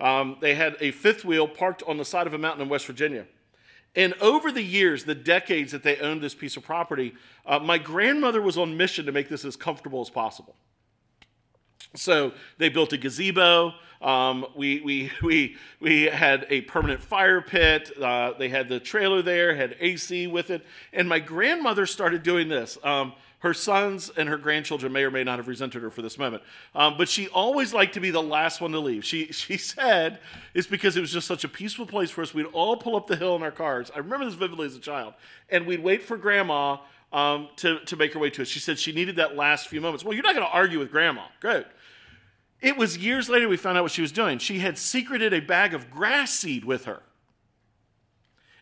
[0.00, 2.86] Um, they had a fifth wheel parked on the side of a mountain in West
[2.86, 3.26] Virginia.
[3.94, 7.76] And over the years, the decades that they owned this piece of property, uh, my
[7.76, 10.56] grandmother was on mission to make this as comfortable as possible.
[11.94, 13.74] So they built a gazebo.
[14.02, 17.90] Um, we, we, we, we had a permanent fire pit.
[18.00, 20.66] Uh, they had the trailer there, had AC with it.
[20.92, 22.76] And my grandmother started doing this.
[22.82, 26.16] Um, Her sons and her grandchildren may or may not have resented her for this
[26.16, 26.44] moment.
[26.76, 29.04] Um, but she always liked to be the last one to leave.
[29.04, 30.20] She, she said
[30.54, 32.32] it's because it was just such a peaceful place for us.
[32.32, 33.90] We'd all pull up the hill in our cars.
[33.94, 35.14] I remember this vividly as a child.
[35.50, 36.78] And we'd wait for grandma
[37.12, 38.48] um, to, to make her way to us.
[38.48, 40.04] She said she needed that last few moments.
[40.04, 41.24] Well, you're not going to argue with grandma.
[41.40, 41.66] Good.
[42.62, 44.38] It was years later we found out what she was doing.
[44.38, 47.02] She had secreted a bag of grass seed with her.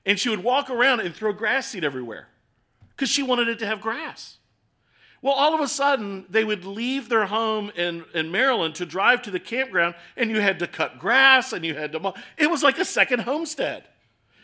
[0.06, 2.28] And she would walk around and throw grass seed everywhere
[2.96, 4.38] because she wanted it to have grass.
[5.22, 9.20] Well, all of a sudden, they would leave their home in, in Maryland to drive
[9.22, 12.14] to the campground, and you had to cut grass and you had to.
[12.38, 13.84] It was like a second homestead.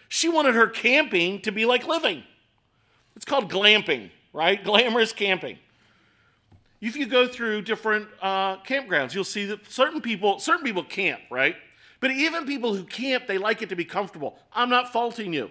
[0.09, 2.25] She wanted her camping to be like living.
[3.16, 4.62] It's called glamping, right?
[4.62, 5.59] Glamorous camping.
[6.81, 11.21] If you go through different uh, campgrounds, you'll see that certain people, certain people camp,
[11.31, 11.57] right?
[12.01, 14.39] But even people who camp, they like it to be comfortable.
[14.53, 15.51] I'm not faulting you.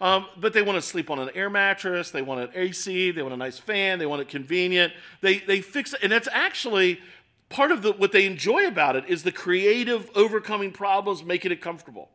[0.00, 2.10] Um, but they want to sleep on an air mattress.
[2.10, 3.12] They want an AC.
[3.12, 3.98] They want a nice fan.
[3.98, 4.92] They want it convenient.
[5.20, 6.00] They, they fix it.
[6.02, 7.00] And that's actually
[7.48, 11.60] part of the, what they enjoy about it is the creative overcoming problems, making it
[11.60, 12.08] comfortable.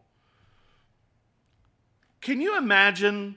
[2.19, 3.35] Can you imagine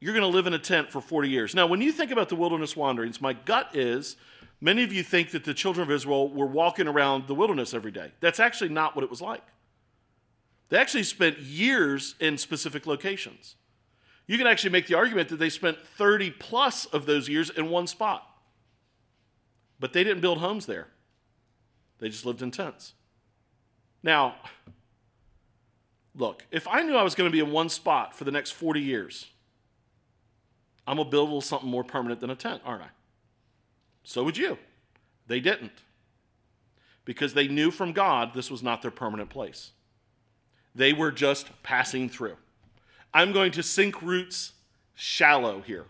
[0.00, 1.54] you're going to live in a tent for 40 years?
[1.54, 4.16] Now, when you think about the wilderness wanderings, my gut is
[4.60, 7.92] many of you think that the children of Israel were walking around the wilderness every
[7.92, 8.12] day.
[8.20, 9.44] That's actually not what it was like.
[10.70, 13.56] They actually spent years in specific locations.
[14.26, 17.68] You can actually make the argument that they spent 30 plus of those years in
[17.68, 18.26] one spot.
[19.80, 20.88] But they didn't build homes there,
[21.98, 22.94] they just lived in tents.
[24.02, 24.36] Now,
[26.14, 28.52] look, if I knew I was going to be in one spot for the next
[28.52, 29.26] 40 years,
[30.86, 32.88] I'm going to build a little something more permanent than a tent, aren't I?
[34.02, 34.58] So would you.
[35.26, 35.72] They didn't.
[37.04, 39.72] Because they knew from God this was not their permanent place.
[40.74, 42.36] They were just passing through.
[43.12, 44.52] I'm going to sink roots
[44.94, 45.86] shallow here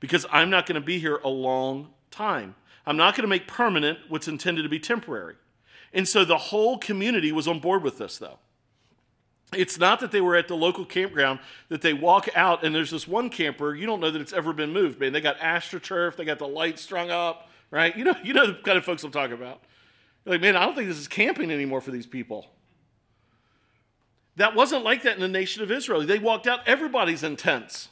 [0.00, 2.54] because I'm not going to be here a long time.
[2.86, 5.34] I'm not going to make permanent what's intended to be temporary.
[5.92, 8.38] And so the whole community was on board with this, though.
[9.56, 12.90] It's not that they were at the local campground that they walk out and there's
[12.90, 15.12] this one camper, you don't know that it's ever been moved, man.
[15.12, 17.96] They got astroturf, they got the lights strung up, right?
[17.96, 19.62] You know, you know the kind of folks I'm talking about.
[20.24, 22.46] You're like, man, I don't think this is camping anymore for these people.
[24.36, 26.04] That wasn't like that in the nation of Israel.
[26.04, 27.88] They walked out, everybody's in tents.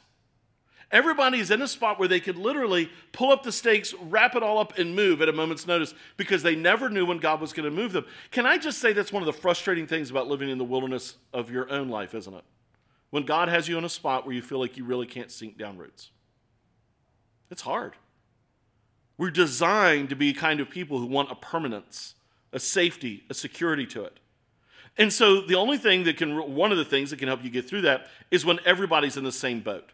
[0.89, 4.57] Everybody's in a spot where they could literally pull up the stakes, wrap it all
[4.57, 7.69] up, and move at a moment's notice because they never knew when God was going
[7.69, 8.05] to move them.
[8.31, 11.15] Can I just say that's one of the frustrating things about living in the wilderness
[11.33, 12.43] of your own life, isn't it?
[13.09, 15.57] When God has you in a spot where you feel like you really can't sink
[15.57, 16.11] down roots.
[17.49, 17.95] It's hard.
[19.17, 22.15] We're designed to be kind of people who want a permanence,
[22.53, 24.19] a safety, a security to it.
[24.97, 27.49] And so the only thing that can, one of the things that can help you
[27.49, 29.91] get through that is when everybody's in the same boat.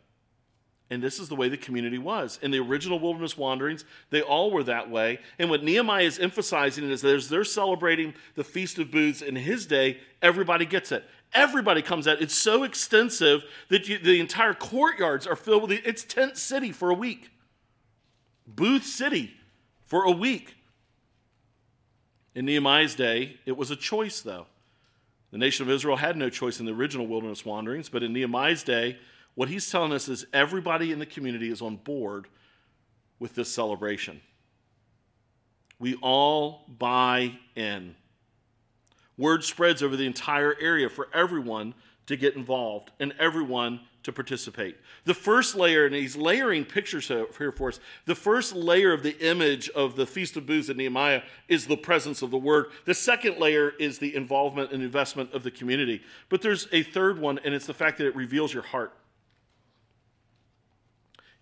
[0.94, 2.38] And this is the way the community was.
[2.44, 5.18] In the original wilderness wanderings, they all were that way.
[5.40, 9.36] And what Nehemiah is emphasizing is that as they're celebrating the Feast of Booths in
[9.36, 11.04] his day, everybody gets it.
[11.34, 12.22] Everybody comes out.
[12.22, 15.82] It's so extensive that you, the entire courtyards are filled with it.
[15.84, 17.32] It's tent city for a week.
[18.46, 19.34] Booth city
[19.86, 20.58] for a week.
[22.36, 24.46] In Nehemiah's day, it was a choice, though.
[25.32, 28.62] The nation of Israel had no choice in the original wilderness wanderings, but in Nehemiah's
[28.62, 29.00] day,
[29.36, 32.28] what he's telling us is everybody in the community is on board
[33.20, 34.22] with this celebration.
[35.80, 37.96] We all buy in.
[39.18, 41.74] Word spreads over the entire area for everyone
[42.06, 44.76] to get involved and everyone to participate.
[45.06, 49.18] The first layer, and he's layering pictures here for us, the first layer of the
[49.20, 52.68] image of the Feast of Booths in Nehemiah is the presence of the Word.
[52.86, 56.02] The second layer is the involvement and investment of the community.
[56.28, 58.94] But there's a third one, and it's the fact that it reveals your heart.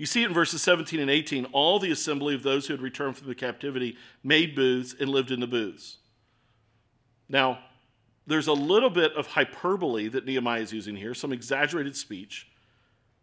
[0.02, 1.46] You see it in verses 17 and 18.
[1.52, 5.30] All the assembly of those who had returned from the captivity made booths and lived
[5.30, 5.98] in the booths.
[7.30, 7.60] Now,
[8.26, 12.50] there's a little bit of hyperbole that Nehemiah is using here, some exaggerated speech.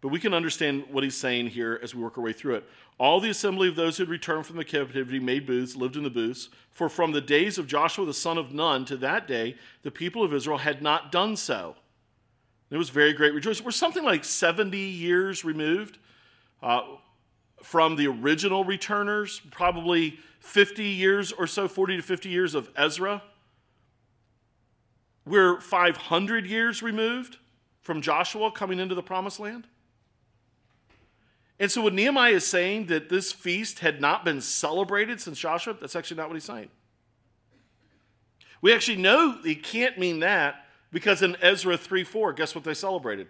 [0.00, 2.68] But we can understand what he's saying here as we work our way through it.
[2.96, 6.04] All the assembly of those who had returned from the captivity made booths, lived in
[6.04, 6.48] the booths.
[6.70, 10.22] For from the days of Joshua the son of Nun to that day, the people
[10.22, 11.74] of Israel had not done so.
[12.70, 13.64] There was very great rejoicing.
[13.64, 15.98] We're something like 70 years removed
[16.62, 16.82] uh,
[17.62, 23.22] from the original returners, probably 50 years or so, 40 to 50 years of Ezra.
[25.26, 27.38] We're 500 years removed
[27.80, 29.66] from Joshua coming into the promised land.
[31.60, 35.76] And so, when Nehemiah is saying that this feast had not been celebrated since Joshua,
[35.78, 36.68] that's actually not what he's saying.
[38.60, 42.74] We actually know he can't mean that because in Ezra 3 4, guess what they
[42.74, 43.28] celebrated?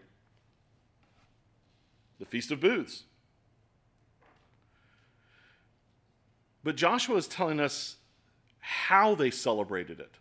[2.19, 3.05] The Feast of Booths.
[6.69, 7.97] But Joshua is telling us
[8.59, 10.17] how they celebrated it.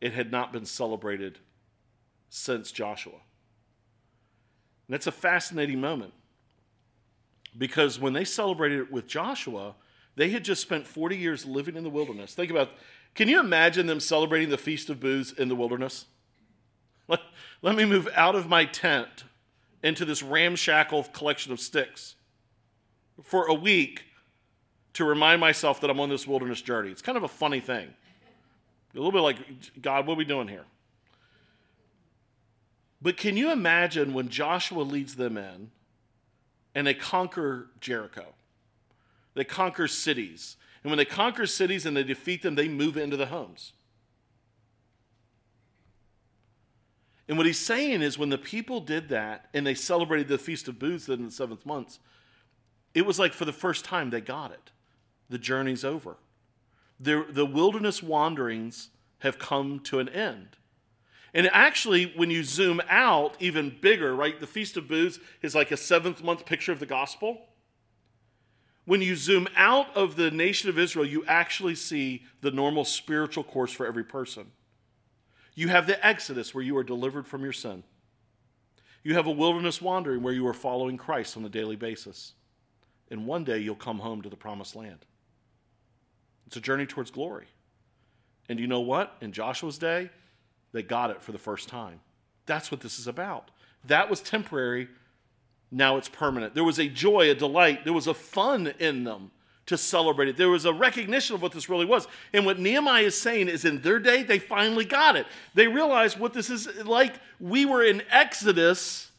[0.00, 1.38] It had not been celebrated
[2.30, 3.12] since Joshua.
[3.12, 6.14] And that's a fascinating moment
[7.58, 9.74] because when they celebrated it with Joshua,
[10.14, 12.32] they had just spent 40 years living in the wilderness.
[12.32, 12.70] Think about
[13.14, 16.06] can you imagine them celebrating the Feast of Booths in the wilderness?
[17.06, 17.20] Let,
[17.60, 19.24] let me move out of my tent
[19.82, 22.14] into this ramshackle collection of sticks
[23.22, 24.05] for a week
[24.96, 26.90] to remind myself that I'm on this wilderness journey.
[26.90, 27.88] It's kind of a funny thing.
[28.94, 29.36] A little bit like,
[29.82, 30.64] God, what are we doing here?
[33.02, 35.70] But can you imagine when Joshua leads them in
[36.74, 38.24] and they conquer Jericho?
[39.34, 40.56] They conquer cities.
[40.82, 43.74] And when they conquer cities and they defeat them, they move into the homes.
[47.28, 50.68] And what he's saying is when the people did that and they celebrated the Feast
[50.68, 51.98] of Booths in the seventh month,
[52.94, 54.70] it was like for the first time they got it.
[55.28, 56.16] The journey's over.
[56.98, 60.56] The, the wilderness wanderings have come to an end.
[61.34, 65.70] And actually, when you zoom out even bigger, right, the Feast of Booths is like
[65.70, 67.42] a seventh month picture of the gospel.
[68.86, 73.44] When you zoom out of the nation of Israel, you actually see the normal spiritual
[73.44, 74.46] course for every person.
[75.54, 77.82] You have the Exodus where you are delivered from your sin.
[79.02, 82.32] You have a wilderness wandering where you are following Christ on a daily basis.
[83.10, 85.04] And one day you'll come home to the promised land.
[86.46, 87.46] It's a journey towards glory.
[88.48, 89.16] And you know what?
[89.20, 90.10] In Joshua's day,
[90.72, 92.00] they got it for the first time.
[92.46, 93.50] That's what this is about.
[93.84, 94.88] That was temporary,
[95.70, 96.54] now it's permanent.
[96.54, 99.30] There was a joy, a delight, there was a fun in them
[99.66, 100.36] to celebrate it.
[100.36, 102.06] There was a recognition of what this really was.
[102.32, 105.26] And what Nehemiah is saying is in their day, they finally got it.
[105.54, 107.14] They realized what this is like.
[107.40, 109.10] We were in Exodus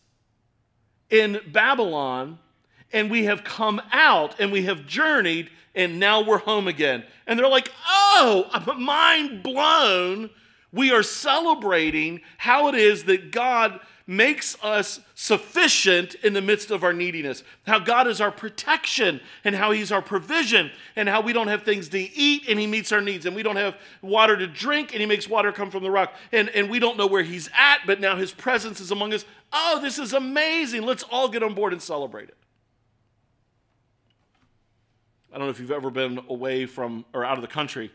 [1.10, 2.40] in Babylon,
[2.92, 7.04] and we have come out and we have journeyed, and now we're home again.
[7.26, 10.30] And they're like, oh, I'm mind blown.
[10.72, 16.84] We are celebrating how it is that God makes us sufficient in the midst of
[16.84, 17.44] our neediness.
[17.66, 21.64] How God is our protection and how He's our provision and how we don't have
[21.64, 24.94] things to eat and He meets our needs and we don't have water to drink
[24.94, 27.50] and He makes water come from the rock and, and we don't know where He's
[27.58, 29.26] at, but now His presence is among us.
[29.52, 30.84] Oh, this is amazing.
[30.84, 32.38] Let's all get on board and celebrate it.
[35.38, 37.92] I don't know if you've ever been away from or out of the country.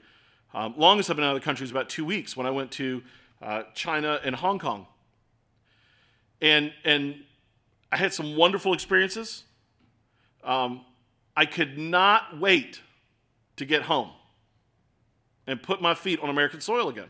[0.54, 2.70] Um, longest I've been out of the country is about two weeks when I went
[2.72, 3.02] to
[3.42, 4.86] uh, China and Hong Kong
[6.40, 7.16] and and
[7.90, 9.42] I had some wonderful experiences.
[10.44, 10.84] Um,
[11.36, 12.80] I could not wait
[13.56, 14.10] to get home
[15.48, 17.08] and put my feet on American soil again.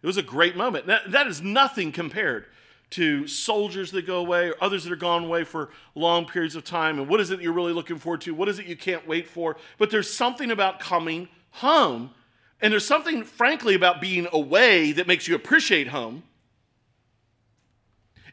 [0.00, 0.86] It was a great moment.
[0.86, 2.46] That, that is nothing compared
[2.94, 6.62] to soldiers that go away or others that are gone away for long periods of
[6.62, 6.98] time.
[6.98, 8.34] And what is it you're really looking forward to?
[8.34, 9.56] What is it you can't wait for?
[9.78, 12.10] But there's something about coming home.
[12.60, 16.22] And there's something, frankly, about being away that makes you appreciate home.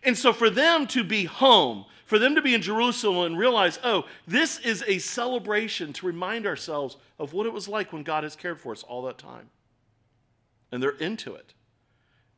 [0.04, 3.80] And so for them to be home, for them to be in Jerusalem and realize,
[3.84, 8.24] oh, this is a celebration to remind ourselves of what it was like when God
[8.24, 9.50] has cared for us all that time.
[10.72, 11.54] And they're into it.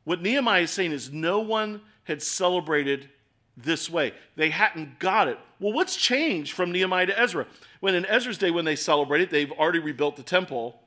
[0.03, 3.09] What Nehemiah is saying is no one had celebrated
[3.55, 4.13] this way.
[4.35, 5.39] They hadn't got it.
[5.59, 7.45] Well, what's changed from Nehemiah to Ezra?
[7.79, 10.79] When in Ezra's day, when they celebrated, they've already rebuilt the temple.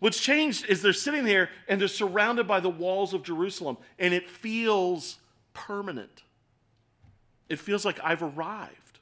[0.00, 4.14] What's changed is they're sitting here and they're surrounded by the walls of Jerusalem, and
[4.14, 5.18] it feels
[5.54, 6.22] permanent.
[7.48, 8.98] It feels like I've arrived.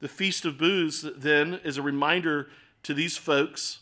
[0.00, 2.48] The Feast of Booths, then, is a reminder
[2.82, 3.80] to these folks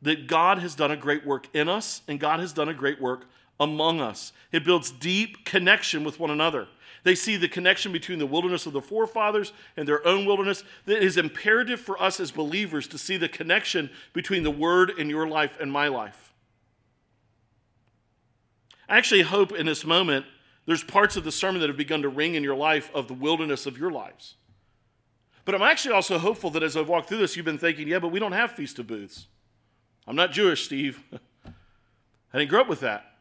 [0.00, 3.00] that God has done a great work in us and God has done a great
[3.00, 3.26] work
[3.62, 4.32] among us.
[4.50, 6.68] It builds deep connection with one another.
[7.04, 10.62] They see the connection between the wilderness of the forefathers and their own wilderness.
[10.86, 15.10] It is imperative for us as believers to see the connection between the Word in
[15.10, 16.32] your life and my life.
[18.88, 20.26] I actually hope in this moment
[20.66, 23.14] there's parts of the sermon that have begun to ring in your life of the
[23.14, 24.34] wilderness of your lives.
[25.44, 27.98] But I'm actually also hopeful that as I've walked through this, you've been thinking, yeah,
[27.98, 29.26] but we don't have Feast of Booths.
[30.06, 31.02] I'm not Jewish, Steve.
[32.32, 33.11] I didn't grow up with that.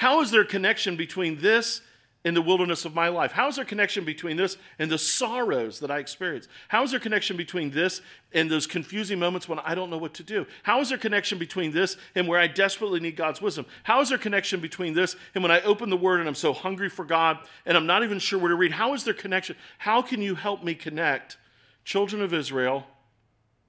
[0.00, 1.82] How is there a connection between this
[2.24, 3.32] and the wilderness of my life?
[3.32, 6.48] How is there connection between this and the sorrows that I experience?
[6.68, 8.00] How is there connection between this
[8.32, 10.46] and those confusing moments when I don't know what to do?
[10.62, 13.66] How is there connection between this and where I desperately need God's wisdom?
[13.82, 16.54] How is there connection between this and when I open the word and I'm so
[16.54, 17.36] hungry for God
[17.66, 18.72] and I'm not even sure where to read?
[18.72, 19.54] How is there connection?
[19.76, 21.36] How can you help me connect
[21.84, 22.86] children of Israel,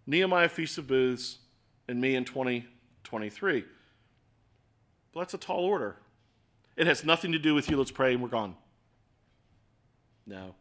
[0.08, 1.40] Nehemiah Feast of Booths,
[1.90, 3.66] and me in 2023?
[5.14, 5.98] Well, that's a tall order.
[6.76, 7.78] It has nothing to do with you.
[7.78, 8.56] Let's pray and we're gone.
[10.26, 10.56] No.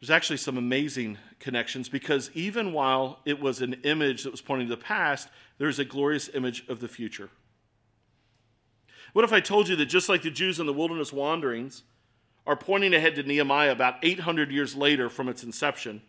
[0.00, 4.68] There's actually some amazing connections because even while it was an image that was pointing
[4.68, 7.30] to the past, there's a glorious image of the future.
[9.14, 11.82] What if I told you that just like the Jews in the wilderness wanderings
[12.46, 16.02] are pointing ahead to Nehemiah about 800 years later from its inception,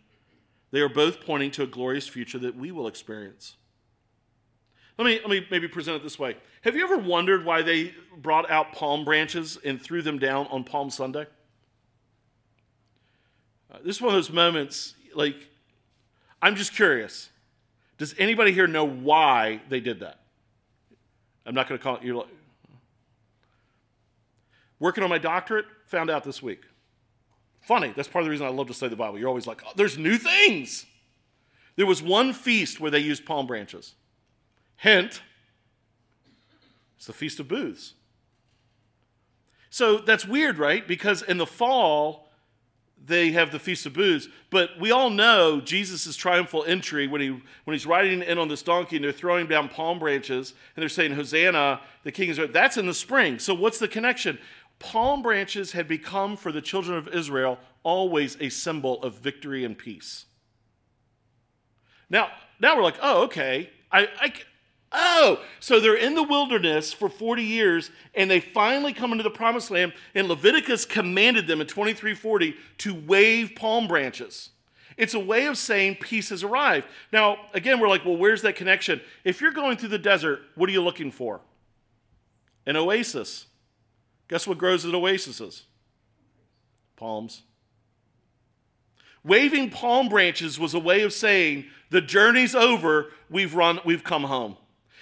[0.70, 3.56] they are both pointing to a glorious future that we will experience.
[4.98, 6.36] Let me, let me maybe present it this way.
[6.62, 10.64] Have you ever wondered why they brought out palm branches and threw them down on
[10.64, 11.26] Palm Sunday?
[13.72, 15.36] Uh, this is one of those moments, like,
[16.42, 17.30] I'm just curious.
[17.96, 20.18] Does anybody here know why they did that?
[21.46, 22.04] I'm not going to call it.
[22.04, 22.26] Like,
[24.80, 26.62] working on my doctorate, found out this week.
[27.60, 29.18] Funny, that's part of the reason I love to study the Bible.
[29.18, 30.86] You're always like, oh, there's new things.
[31.76, 33.94] There was one feast where they used palm branches.
[34.78, 35.22] Hint,
[36.96, 37.94] it's the Feast of Booths.
[39.70, 40.86] So that's weird, right?
[40.86, 42.28] Because in the fall,
[43.04, 44.28] they have the Feast of Booths.
[44.50, 48.62] But we all know Jesus' triumphal entry when, he, when he's riding in on this
[48.62, 52.40] donkey and they're throwing down palm branches and they're saying, Hosanna, the king is.
[52.50, 53.38] That's in the spring.
[53.38, 54.38] So what's the connection?
[54.78, 59.76] Palm branches had become for the children of Israel always a symbol of victory and
[59.76, 60.26] peace.
[62.08, 63.70] Now, now we're like, oh, okay.
[63.90, 64.32] I, I,
[64.90, 69.30] Oh, so they're in the wilderness for 40 years and they finally come into the
[69.30, 74.50] promised land, and Leviticus commanded them in 2340 to wave palm branches.
[74.96, 76.86] It's a way of saying peace has arrived.
[77.12, 79.00] Now, again, we're like, well, where's that connection?
[79.24, 81.40] If you're going through the desert, what are you looking for?
[82.66, 83.46] An oasis.
[84.28, 85.64] Guess what grows at oases?
[86.96, 87.42] Palms.
[89.22, 94.24] Waving palm branches was a way of saying, the journey's over, we've run, we've come
[94.24, 94.56] home.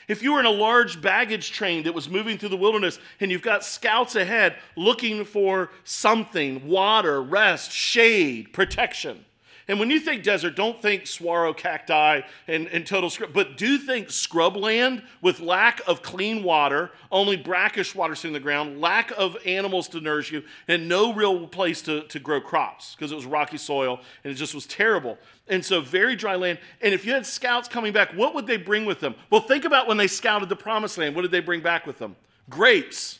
[0.08, 3.30] If you were in a large baggage train that was moving through the wilderness and
[3.30, 9.24] you've got scouts ahead looking for something water, rest, shade, protection
[9.68, 13.78] and when you think desert, don't think saguaro cacti and, and total scrub, but do
[13.78, 19.10] think scrubland with lack of clean water, only brackish water sitting in the ground, lack
[19.18, 23.16] of animals to nourish you, and no real place to, to grow crops because it
[23.16, 25.18] was rocky soil and it just was terrible.
[25.48, 26.58] And so, very dry land.
[26.80, 29.16] And if you had scouts coming back, what would they bring with them?
[29.30, 31.16] Well, think about when they scouted the promised land.
[31.16, 32.14] What did they bring back with them?
[32.48, 33.18] Grapes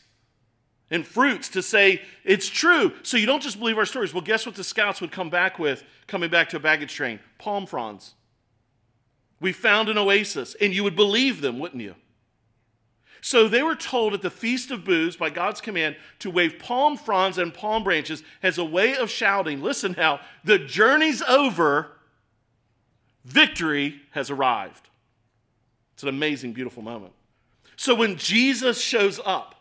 [0.89, 2.93] and fruits to say it's true.
[3.03, 4.13] So you don't just believe our stories.
[4.13, 7.19] Well, guess what the scouts would come back with coming back to a baggage train?
[7.37, 8.15] Palm fronds.
[9.39, 11.95] We found an oasis, and you would believe them, wouldn't you?
[13.21, 16.97] So they were told at the Feast of Booths by God's command to wave palm
[16.97, 21.91] fronds and palm branches as a way of shouting, listen now, the journey's over,
[23.25, 24.87] victory has arrived.
[25.93, 27.13] It's an amazing, beautiful moment.
[27.75, 29.55] So when Jesus shows up,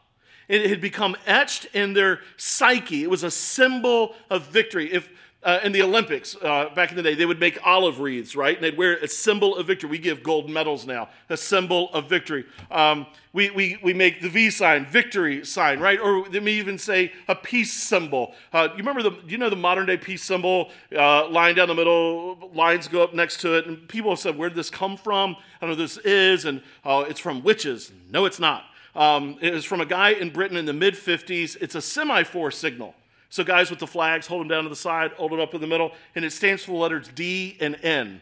[0.48, 3.02] it had become etched in their psyche.
[3.02, 4.92] It was a symbol of victory.
[4.92, 5.10] If
[5.42, 8.56] uh, in the Olympics uh, back in the day, they would make olive wreaths, right?
[8.56, 9.88] And they'd wear a symbol of victory.
[9.88, 12.46] We give gold medals now, a symbol of victory.
[12.68, 16.00] Um, we, we, we make the V sign, victory sign, right?
[16.00, 18.34] Or they may even say a peace symbol.
[18.52, 20.70] Uh, you remember the, you know the modern day peace symbol?
[20.90, 23.66] Uh, line down the middle, lines go up next to it.
[23.66, 25.36] And people have said, where did this come from?
[25.60, 26.44] I don't know this is.
[26.44, 27.92] And uh, it's from witches.
[28.10, 28.64] No, it's not.
[28.96, 31.56] Um, it was from a guy in Britain in the mid 50s.
[31.60, 32.94] It's a semaphore signal.
[33.28, 35.60] So, guys with the flags, hold them down to the side, hold it up in
[35.60, 38.20] the middle, and it stands for the letters D and N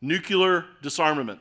[0.00, 1.40] nuclear disarmament.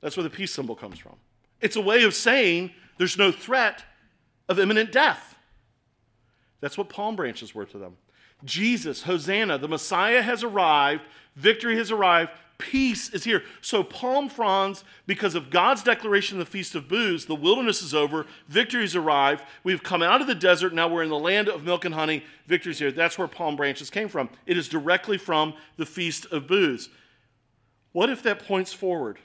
[0.00, 1.16] That's where the peace symbol comes from.
[1.60, 3.84] It's a way of saying there's no threat
[4.48, 5.36] of imminent death.
[6.60, 7.96] That's what palm branches were to them.
[8.44, 11.02] Jesus, Hosanna, the Messiah has arrived,
[11.34, 13.44] victory has arrived, Peace is here.
[13.60, 17.94] So, palm fronds, because of God's declaration of the Feast of Booths, the wilderness is
[17.94, 19.44] over, victory's arrived.
[19.62, 22.24] We've come out of the desert, now we're in the land of milk and honey,
[22.46, 22.90] victory's here.
[22.90, 24.28] That's where palm branches came from.
[24.44, 26.88] It is directly from the Feast of Booths.
[27.92, 29.20] What if that points forward?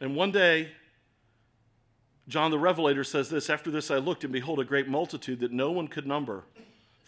[0.00, 0.70] And one day,
[2.28, 5.50] John the Revelator says this After this I looked, and behold, a great multitude that
[5.50, 6.44] no one could number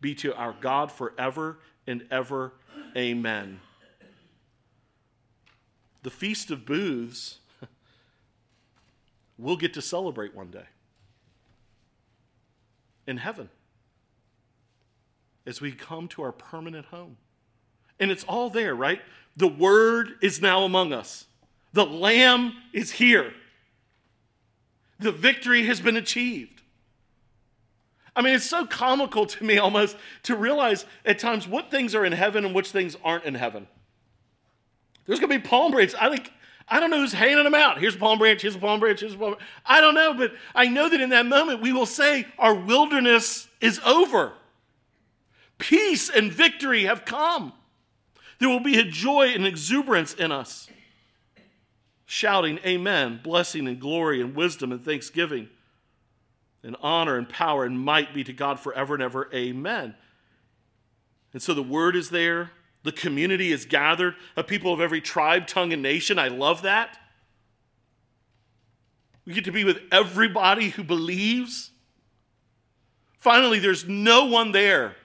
[0.00, 2.52] be to our God forever and ever.
[2.96, 3.60] Amen.
[6.02, 7.38] The Feast of Booths
[9.38, 10.66] we'll get to celebrate one day
[13.06, 13.48] in heaven.
[15.46, 17.16] as we come to our permanent home.
[18.00, 19.00] And it's all there, right?
[19.36, 21.26] The Word is now among us,
[21.72, 23.32] the Lamb is here,
[24.98, 26.55] the victory has been achieved.
[28.16, 32.04] I mean, it's so comical to me almost to realize at times what things are
[32.04, 33.68] in heaven and which things aren't in heaven.
[35.04, 35.94] There's going to be palm branches.
[36.00, 36.32] I think
[36.66, 37.78] I don't know who's handing them out.
[37.78, 39.44] Here's a palm branch, here's a palm branch, here's a palm branch.
[39.66, 43.46] I don't know, but I know that in that moment we will say our wilderness
[43.60, 44.32] is over.
[45.58, 47.52] Peace and victory have come.
[48.38, 50.68] There will be a joy and exuberance in us,
[52.06, 55.50] shouting, Amen, blessing and glory and wisdom and thanksgiving
[56.66, 59.30] and honor and power and might be to God forever and ever.
[59.32, 59.94] Amen.
[61.32, 62.50] And so the word is there.
[62.82, 66.18] The community is gathered of people of every tribe, tongue, and nation.
[66.18, 66.98] I love that.
[69.24, 71.70] We get to be with everybody who believes.
[73.18, 74.96] Finally, there's no one there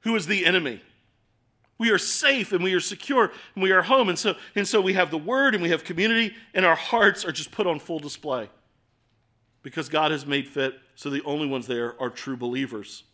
[0.00, 0.82] who is the enemy.
[1.78, 4.08] We are safe and we are secure and we are home.
[4.08, 7.24] And so, and so we have the word and we have community, and our hearts
[7.24, 8.48] are just put on full display
[9.62, 13.04] because God has made fit so the only ones there are true believers.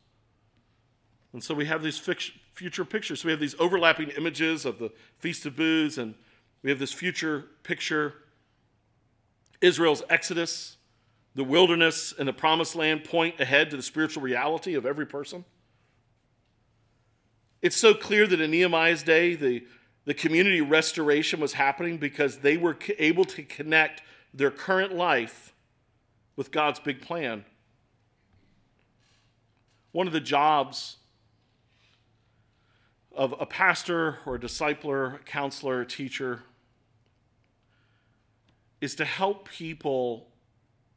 [1.32, 3.20] And so we have these future pictures.
[3.20, 6.14] So we have these overlapping images of the Feast of Booths, and
[6.62, 8.14] we have this future picture
[9.60, 10.76] Israel's exodus,
[11.34, 15.44] the wilderness, and the promised land point ahead to the spiritual reality of every person.
[17.60, 19.66] It's so clear that in Nehemiah's day, the,
[20.04, 25.52] the community restoration was happening because they were able to connect their current life
[26.38, 27.44] with God's big plan.
[29.90, 30.98] One of the jobs
[33.10, 36.44] of a pastor or a discipler, a counselor, a teacher
[38.80, 40.28] is to help people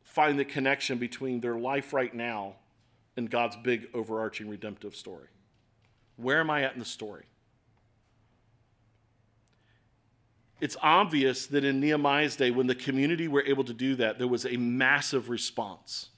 [0.03, 2.57] find the connection between their life right now
[3.17, 5.29] and God's big overarching redemptive story.
[6.17, 7.23] Where am I at in the story?
[10.61, 14.27] It's obvious that in Nehemiah's day, when the community were able to do that, there
[14.27, 16.09] was a massive response.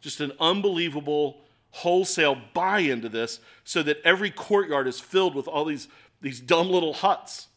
[0.00, 1.42] Just an unbelievable
[1.72, 5.88] wholesale buy into this so that every courtyard is filled with all these,
[6.22, 7.48] these dumb little huts.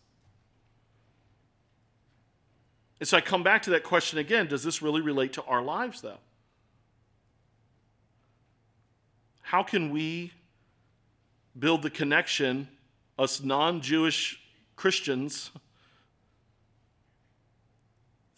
[3.00, 5.62] And so I come back to that question again does this really relate to our
[5.62, 6.20] lives, though?
[9.42, 10.34] How can we
[11.58, 12.68] build the connection,
[13.18, 14.42] us non Jewish
[14.76, 15.52] Christians,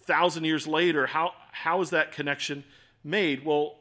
[0.06, 2.64] thousand years later, how, how is that connection
[3.04, 3.46] made?
[3.46, 3.78] Well,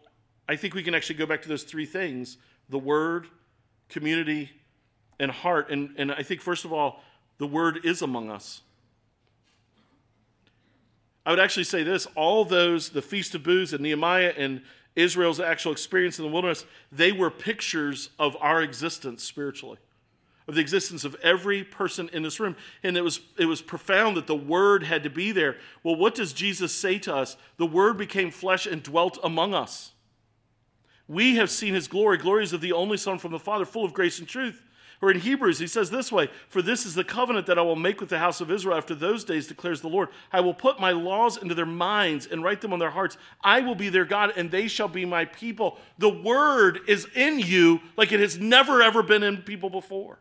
[0.49, 3.27] I think we can actually go back to those three things the word,
[3.89, 4.51] community,
[5.20, 5.70] and heart.
[5.70, 7.03] And, and I think, first of all,
[7.39, 8.62] the word is among us.
[11.27, 14.62] I would actually say this all those, the Feast of Booths and Nehemiah and
[14.95, 19.79] Israel's actual experience in the wilderness, they were pictures of our existence spiritually,
[20.47, 22.57] of the existence of every person in this room.
[22.82, 25.57] And it was, it was profound that the Word had to be there.
[25.82, 27.36] Well, what does Jesus say to us?
[27.57, 29.92] The Word became flesh and dwelt among us.
[31.07, 33.92] We have seen his glory, glories of the only Son from the Father, full of
[33.92, 34.62] grace and truth.
[35.03, 37.76] Or in Hebrews, he says this way For this is the covenant that I will
[37.76, 40.09] make with the house of Israel after those days, declares the Lord.
[40.32, 43.18] I will put my laws into their minds and write them on their hearts.
[43.42, 45.78] I will be their God, and they shall be my people.
[45.99, 50.20] The word is in you like it has never, ever been in people before.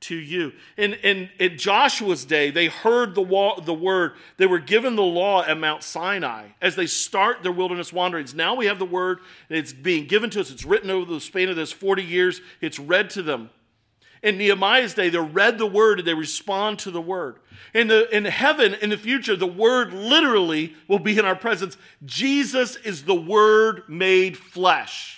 [0.00, 0.52] to you.
[0.76, 4.12] In, in, in Joshua's day, they heard the, wa- the word.
[4.36, 8.34] They were given the law at Mount Sinai as they start their wilderness wanderings.
[8.34, 9.18] Now we have the word,
[9.48, 10.50] and it's being given to us.
[10.50, 12.40] It's written over the span of those 40 years.
[12.60, 13.50] It's read to them.
[14.22, 17.36] In Nehemiah's day, they read the word and they respond to the word.
[17.74, 21.76] In, the, in heaven, in the future, the word literally will be in our presence.
[22.04, 25.17] Jesus is the word made flesh.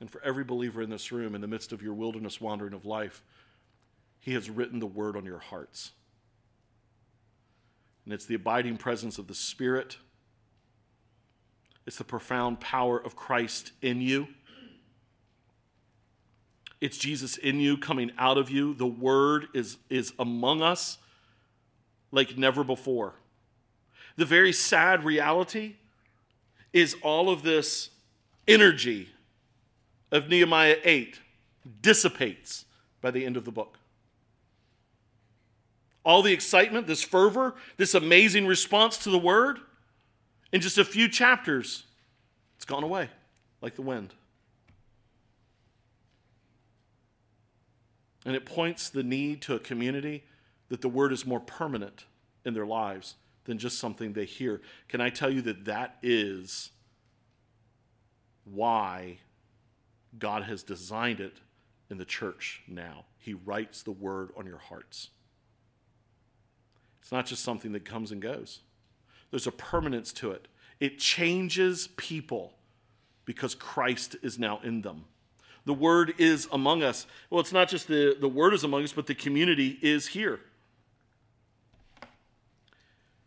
[0.00, 2.84] And for every believer in this room, in the midst of your wilderness wandering of
[2.84, 3.22] life,
[4.20, 5.92] He has written the word on your hearts.
[8.04, 9.98] And it's the abiding presence of the Spirit,
[11.86, 14.28] it's the profound power of Christ in you.
[16.80, 18.72] It's Jesus in you, coming out of you.
[18.72, 20.98] The word is, is among us
[22.12, 23.14] like never before.
[24.16, 25.76] The very sad reality
[26.72, 27.90] is all of this
[28.46, 29.08] energy
[30.10, 31.20] of Nehemiah 8
[31.82, 32.64] dissipates
[33.00, 33.78] by the end of the book.
[36.08, 39.58] all the excitement, this fervor, this amazing response to the word,
[40.52, 41.84] in just a few chapters,
[42.56, 43.10] it's gone away
[43.60, 44.14] like the wind.
[48.24, 50.24] And it points the need to a community
[50.70, 52.06] that the word is more permanent
[52.42, 54.62] in their lives than just something they hear.
[54.88, 56.70] Can I tell you that that is
[58.44, 59.18] why
[60.18, 61.38] God has designed it
[61.90, 63.04] in the church now?
[63.18, 65.10] He writes the word on your hearts.
[67.00, 68.60] It's not just something that comes and goes,
[69.30, 70.48] there's a permanence to it.
[70.80, 72.54] It changes people
[73.24, 75.04] because Christ is now in them.
[75.66, 77.06] The word is among us.
[77.28, 80.40] Well, it's not just the, the word is among us, but the community is here.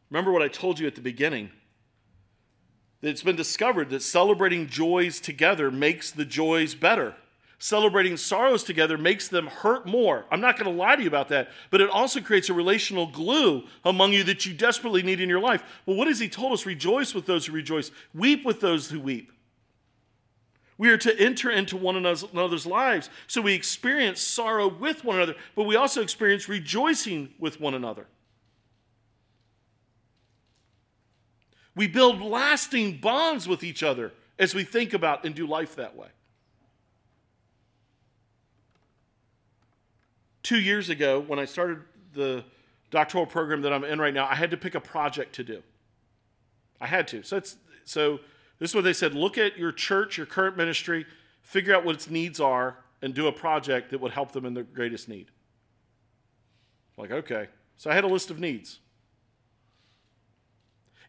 [0.09, 1.51] Remember what I told you at the beginning
[3.01, 7.15] it's been discovered that celebrating joys together makes the joys better.
[7.57, 10.25] Celebrating sorrows together makes them hurt more.
[10.31, 13.05] I'm not going to lie to you about that, but it also creates a relational
[13.05, 15.63] glue among you that you desperately need in your life.
[15.85, 16.65] Well, what has he told us?
[16.65, 19.31] Rejoice with those who rejoice, weep with those who weep.
[20.79, 25.35] We are to enter into one another's lives so we experience sorrow with one another,
[25.55, 28.07] but we also experience rejoicing with one another.
[31.75, 35.95] We build lasting bonds with each other as we think about and do life that
[35.95, 36.07] way.
[40.43, 41.79] Two years ago, when I started
[42.13, 42.43] the
[42.89, 45.63] doctoral program that I'm in right now, I had to pick a project to do.
[46.81, 47.23] I had to.
[47.23, 47.41] So,
[47.85, 48.19] so
[48.59, 51.05] this is what they said look at your church, your current ministry,
[51.41, 54.53] figure out what its needs are, and do a project that would help them in
[54.53, 55.27] their greatest need.
[56.97, 57.47] Like, okay.
[57.77, 58.79] So I had a list of needs.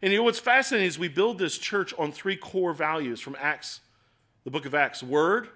[0.03, 3.37] And you know what's fascinating is we build this church on three core values from
[3.39, 3.79] Acts,
[4.43, 5.47] the book of Acts word,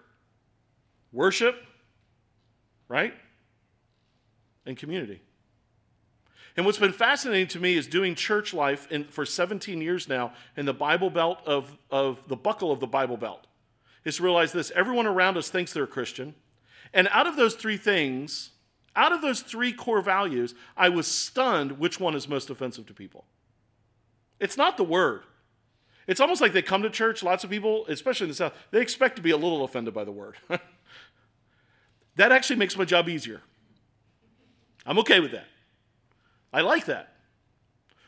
[1.12, 1.62] worship,
[2.88, 3.14] right?
[4.66, 5.20] And community.
[6.56, 10.32] And what's been fascinating to me is doing church life in, for 17 years now
[10.56, 13.48] in the Bible Belt of, of the buckle of the Bible Belt
[14.06, 16.36] is to realize this everyone around us thinks they're a Christian.
[16.94, 18.52] And out of those three things,
[18.96, 22.94] out of those three core values, I was stunned which one is most offensive to
[22.94, 23.26] people.
[24.40, 25.24] It's not the word.
[26.08, 28.82] It's almost like they come to church, lots of people, especially in the South, they
[28.82, 30.36] expect to be a little offended by the word.
[32.16, 33.42] that actually makes my job easier.
[34.86, 35.48] I'm okay with that.
[36.54, 37.14] I like that.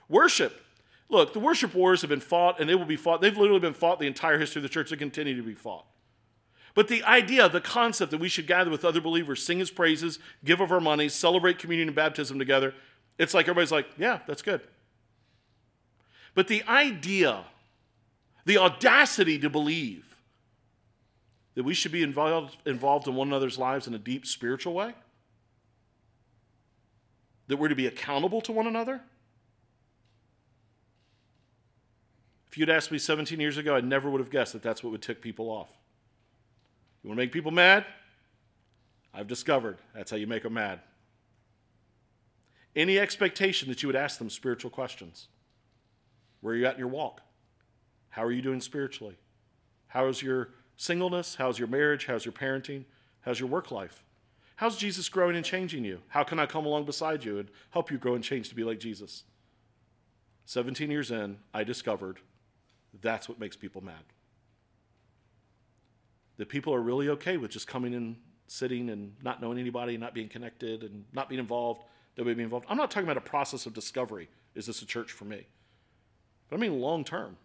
[0.08, 0.60] Worship.
[1.10, 3.20] Look, the worship wars have been fought and they will be fought.
[3.20, 4.92] They've literally been fought the entire history of the church.
[4.92, 5.86] They continue to be fought.
[6.76, 10.20] But the idea, the concept that we should gather with other believers, sing his praises,
[10.46, 12.74] give of our money, celebrate communion and baptism together,
[13.18, 14.62] it's like everybody's like, yeah, that's good.
[16.36, 17.44] But the idea,
[18.46, 20.16] the audacity to believe
[21.56, 24.94] that we should be involved, involved in one another's lives in a deep spiritual way,
[27.48, 29.02] that we're to be accountable to one another.
[32.50, 34.92] If you'd asked me 17 years ago, I never would have guessed that that's what
[34.92, 35.72] would tick people off.
[37.04, 37.86] You want to make people mad?
[39.14, 40.80] I've discovered that's how you make them mad.
[42.76, 45.28] Any expectation that you would ask them spiritual questions.
[46.42, 47.22] Where are you at in your walk?
[48.10, 49.18] How are you doing spiritually?
[49.88, 51.36] How's your singleness?
[51.36, 52.06] How's your marriage?
[52.06, 52.86] How's your parenting?
[53.22, 54.04] How's your work life?
[54.56, 56.02] How's Jesus growing and changing you?
[56.10, 58.64] How can I come along beside you and help you grow and change to be
[58.64, 59.24] like Jesus?
[60.46, 62.20] 17 years in, I discovered
[63.02, 64.04] that's what makes people mad.
[66.38, 68.18] That people are really okay with just coming and
[68.48, 71.84] sitting and not knowing anybody, not being connected, and not being involved,
[72.18, 72.66] nobody being involved.
[72.70, 74.28] I'm not talking about a process of discovery.
[74.56, 75.46] Is this a church for me?
[76.50, 77.38] But I mean long term.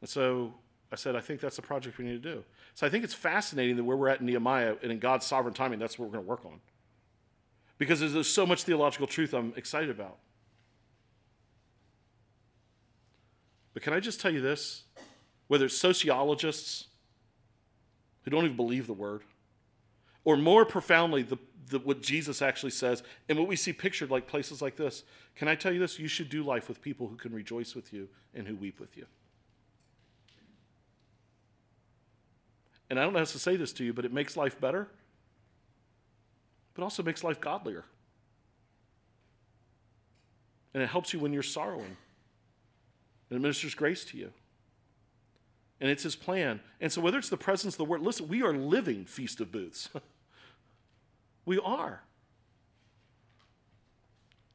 [0.00, 0.54] And so
[0.92, 2.44] I said, I think that's the project we need to do.
[2.74, 5.54] So I think it's fascinating that where we're at in Nehemiah and in God's sovereign
[5.54, 6.60] timing, that's what we're going to work on.
[7.78, 10.18] Because there's so much theological truth I'm excited about.
[13.74, 14.84] But can I just tell you this?
[15.48, 16.86] Whether it's sociologists
[18.22, 19.22] who don't even believe the word,
[20.24, 21.38] or more profoundly, the,
[21.68, 25.04] the, what Jesus actually says, and what we see pictured like places like this,
[25.34, 25.98] can I tell you this?
[25.98, 28.96] You should do life with people who can rejoice with you and who weep with
[28.96, 29.06] you.
[32.88, 34.88] And I don't how to say this to you, but it makes life better,
[36.74, 37.84] but also makes life godlier.
[40.72, 41.96] And it helps you when you're sorrowing.
[43.28, 44.30] And it ministers grace to you.
[45.80, 46.60] And it's his plan.
[46.80, 49.50] And so, whether it's the presence of the word, listen, we are living Feast of
[49.50, 49.88] Booths.
[51.46, 52.02] we are.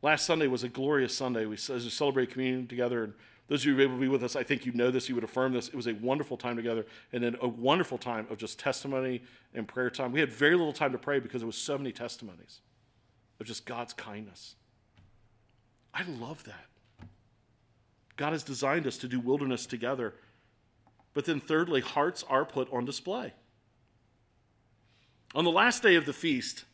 [0.03, 1.45] Last Sunday was a glorious Sunday.
[1.45, 3.13] We celebrated communion together, and
[3.47, 5.09] those of you who were able to be with us, I think you know this,
[5.09, 5.67] you would affirm this.
[5.67, 9.23] It was a wonderful time together, and then a wonderful time of just testimony
[9.53, 10.11] and prayer time.
[10.11, 12.61] We had very little time to pray because there was so many testimonies.
[13.41, 14.55] of just God's kindness.
[15.93, 16.67] I love that.
[18.15, 20.13] God has designed us to do wilderness together.
[21.13, 23.33] But then, thirdly, hearts are put on display.
[25.33, 26.65] On the last day of the feast,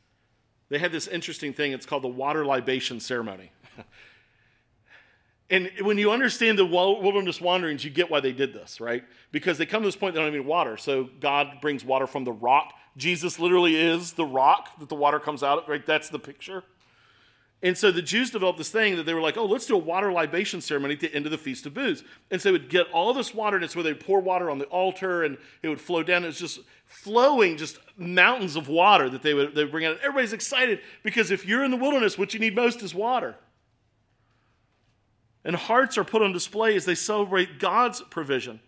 [0.69, 1.71] they had this interesting thing.
[1.71, 3.51] It's called the water libation ceremony.
[5.49, 9.03] and when you understand the wilderness wanderings, you get why they did this, right?
[9.31, 10.77] Because they come to this point they don't have any water.
[10.77, 12.73] So God brings water from the rock.
[12.97, 15.85] Jesus literally is the rock that the water comes out of, right?
[15.85, 16.63] That's the picture.
[17.63, 19.79] And so the Jews developed this thing that they were like, oh, let's do a
[19.79, 22.03] water libation ceremony at the end of the Feast of Booths.
[22.29, 24.59] And so they would get all this water, and it's where they'd pour water on
[24.59, 26.23] the altar, and it would flow down.
[26.23, 29.97] It was just flowing, just mountains of water that they would, they would bring out.
[30.01, 33.35] Everybody's excited because if you're in the wilderness, what you need most is water.
[35.43, 38.59] And hearts are put on display as they celebrate God's provision.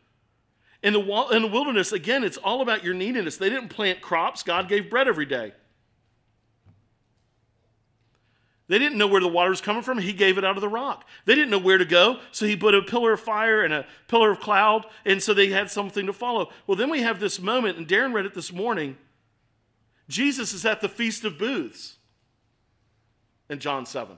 [0.82, 3.38] In the, in the wilderness, again, it's all about your neediness.
[3.38, 5.54] They didn't plant crops, God gave bread every day.
[8.70, 9.98] They didn't know where the water was coming from.
[9.98, 11.06] He gave it out of the rock.
[11.26, 13.86] They didn't know where to go, so he put a pillar of fire and a
[14.08, 16.50] pillar of cloud, and so they had something to follow.
[16.68, 18.96] Well, then we have this moment, and Darren read it this morning.
[20.08, 21.98] Jesus is at the Feast of Booths
[23.50, 24.16] in John 7.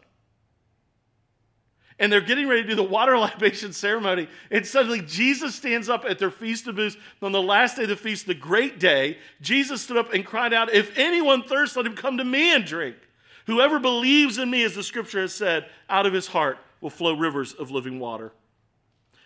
[1.97, 4.27] And they're getting ready to do the water libation ceremony.
[4.49, 6.97] And suddenly Jesus stands up at their Feast of Booths.
[7.21, 10.51] On the last day of the feast, the great day, Jesus stood up and cried
[10.51, 12.97] out, If anyone thirsts, let him come to me and drink.
[13.47, 17.13] Whoever believes in me, as the scripture has said, out of his heart will flow
[17.13, 18.31] rivers of living water.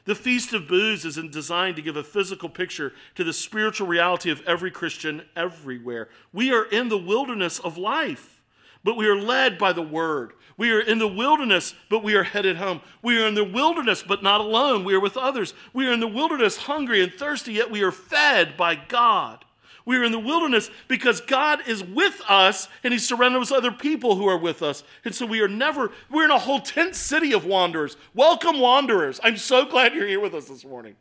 [0.05, 4.29] The Feast of Booths is designed to give a physical picture to the spiritual reality
[4.29, 6.09] of every Christian everywhere.
[6.31, 8.43] We are in the wilderness of life,
[8.83, 10.33] but we are led by the Word.
[10.57, 12.81] We are in the wilderness, but we are headed home.
[13.01, 14.83] We are in the wilderness, but not alone.
[14.83, 15.53] We are with others.
[15.73, 19.44] We are in the wilderness, hungry and thirsty, yet we are fed by God.
[19.85, 23.71] We are in the wilderness because God is with us and He's surrounded with other
[23.71, 24.83] people who are with us.
[25.05, 27.95] And so we are never, we're in a whole tent city of wanderers.
[28.15, 29.19] Welcome, wanderers.
[29.23, 30.95] I'm so glad you're here with us this morning.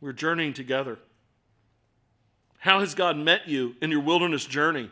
[0.00, 0.98] We're journeying together.
[2.58, 4.90] How has God met you in your wilderness journey?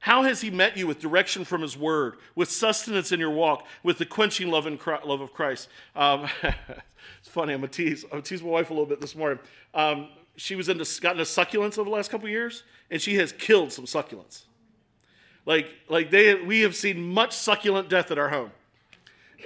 [0.00, 3.66] How has He met you with direction from His Word, with sustenance in your walk,
[3.82, 5.68] with the quenching love, and love of Christ?
[5.96, 7.52] Um, it's funny.
[7.52, 8.04] I'm gonna tease.
[8.12, 9.38] I'm tease my wife a little bit this morning.
[9.74, 10.08] Um,
[10.38, 13.72] she was into gotten a succulents over the last couple years, and she has killed
[13.72, 14.42] some succulents.
[15.44, 18.52] Like like they we have seen much succulent death at our home.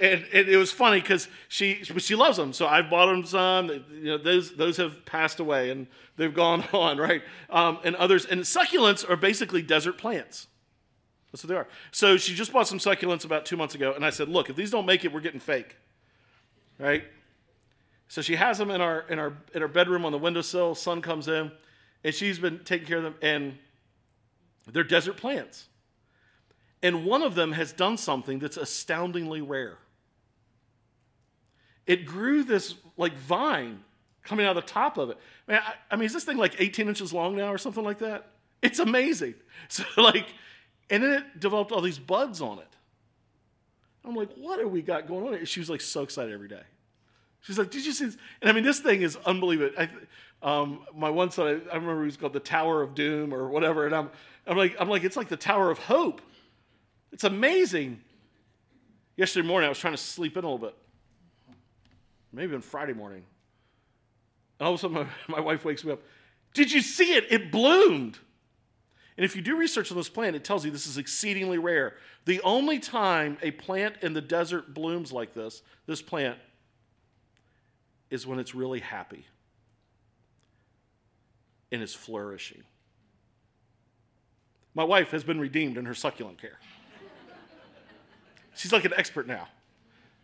[0.01, 3.69] And, and it was funny because she she loves them, so I've bought them some.
[3.69, 5.87] You know, those those have passed away and
[6.17, 7.23] they've gone on, right?
[7.49, 10.47] Um, and others and succulents are basically desert plants.
[11.31, 11.67] That's what they are.
[11.91, 14.55] So she just bought some succulents about two months ago, and I said, "Look, if
[14.55, 15.75] these don't make it, we're getting fake."
[16.77, 17.05] Right?
[18.07, 20.75] So she has them in our in our in our bedroom on the windowsill.
[20.75, 21.51] Sun comes in,
[22.03, 23.15] and she's been taking care of them.
[23.21, 23.57] And
[24.71, 25.67] they're desert plants.
[26.81, 29.77] And one of them has done something that's astoundingly rare.
[31.85, 33.79] It grew this like vine
[34.23, 35.17] coming out of the top of it.
[35.47, 37.99] Man, I, I mean, is this thing like 18 inches long now or something like
[37.99, 38.27] that?
[38.61, 39.35] It's amazing.
[39.69, 40.27] So like,
[40.89, 42.67] and then it developed all these buds on it.
[44.03, 45.45] I'm like, what have we got going on?
[45.45, 46.63] She was like so excited every day.
[47.43, 48.17] She's like, did you see this?
[48.41, 49.75] And I mean, this thing is unbelievable.
[49.77, 49.89] I,
[50.41, 53.49] um, my one son, I, I remember he was called the Tower of Doom or
[53.49, 53.85] whatever.
[53.85, 54.09] And I'm,
[54.47, 56.21] I'm like, I'm like, it's like the Tower of Hope.
[57.11, 58.01] It's amazing.
[59.17, 60.75] Yesterday morning, I was trying to sleep in a little bit.
[62.31, 63.23] Maybe on Friday morning.
[64.59, 64.95] And all of a sudden,
[65.27, 66.01] my, my wife wakes me up.
[66.53, 67.25] Did you see it?
[67.29, 68.17] It bloomed.
[69.17, 71.95] And if you do research on this plant, it tells you this is exceedingly rare.
[72.23, 76.39] The only time a plant in the desert blooms like this, this plant,
[78.13, 79.25] is when it's really happy
[81.71, 82.61] and is flourishing.
[84.75, 86.59] My wife has been redeemed in her succulent care.
[88.53, 89.47] She's like an expert now.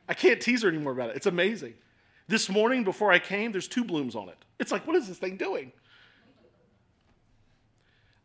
[0.08, 1.16] I can't tease her anymore about it.
[1.16, 1.74] It's amazing.
[2.28, 4.38] This morning, before I came, there's two blooms on it.
[4.60, 5.72] It's like, what is this thing doing?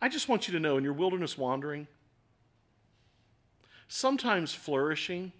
[0.02, 1.86] I just want you to know in your wilderness wandering,
[3.88, 5.32] sometimes flourishing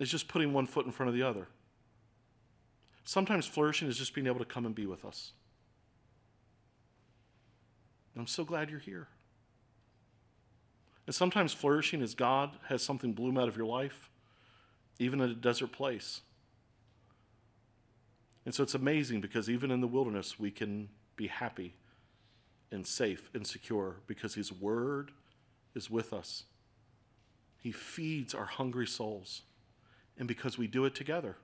[0.00, 1.46] is just putting one foot in front of the other.
[3.04, 5.32] Sometimes flourishing is just being able to come and be with us.
[8.14, 9.08] And I'm so glad you're here.
[11.06, 14.10] And sometimes flourishing is God has something bloom out of your life,
[14.98, 16.20] even in a desert place.
[18.44, 21.74] And so it's amazing because even in the wilderness, we can be happy
[22.70, 25.10] and safe and secure because His Word
[25.74, 26.44] is with us.
[27.58, 29.42] He feeds our hungry souls,
[30.18, 31.36] and because we do it together.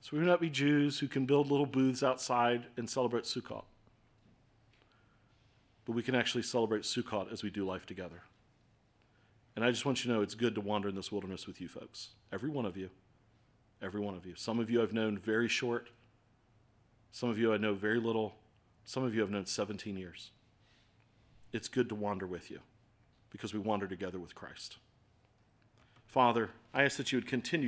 [0.00, 3.64] So we may not be Jews who can build little booths outside and celebrate Sukkot.
[5.84, 8.22] but we can actually celebrate Sukkot as we do life together.
[9.56, 11.60] And I just want you to know it's good to wander in this wilderness with
[11.60, 12.10] you folks.
[12.32, 12.90] Every one of you.
[13.82, 14.34] Every one of you.
[14.36, 15.90] Some of you I've known very short.
[17.12, 18.36] Some of you I know very little.
[18.84, 20.30] Some of you I've known 17 years.
[21.52, 22.60] It's good to wander with you
[23.30, 24.76] because we wander together with Christ.
[26.06, 27.58] Father, I ask that you would continue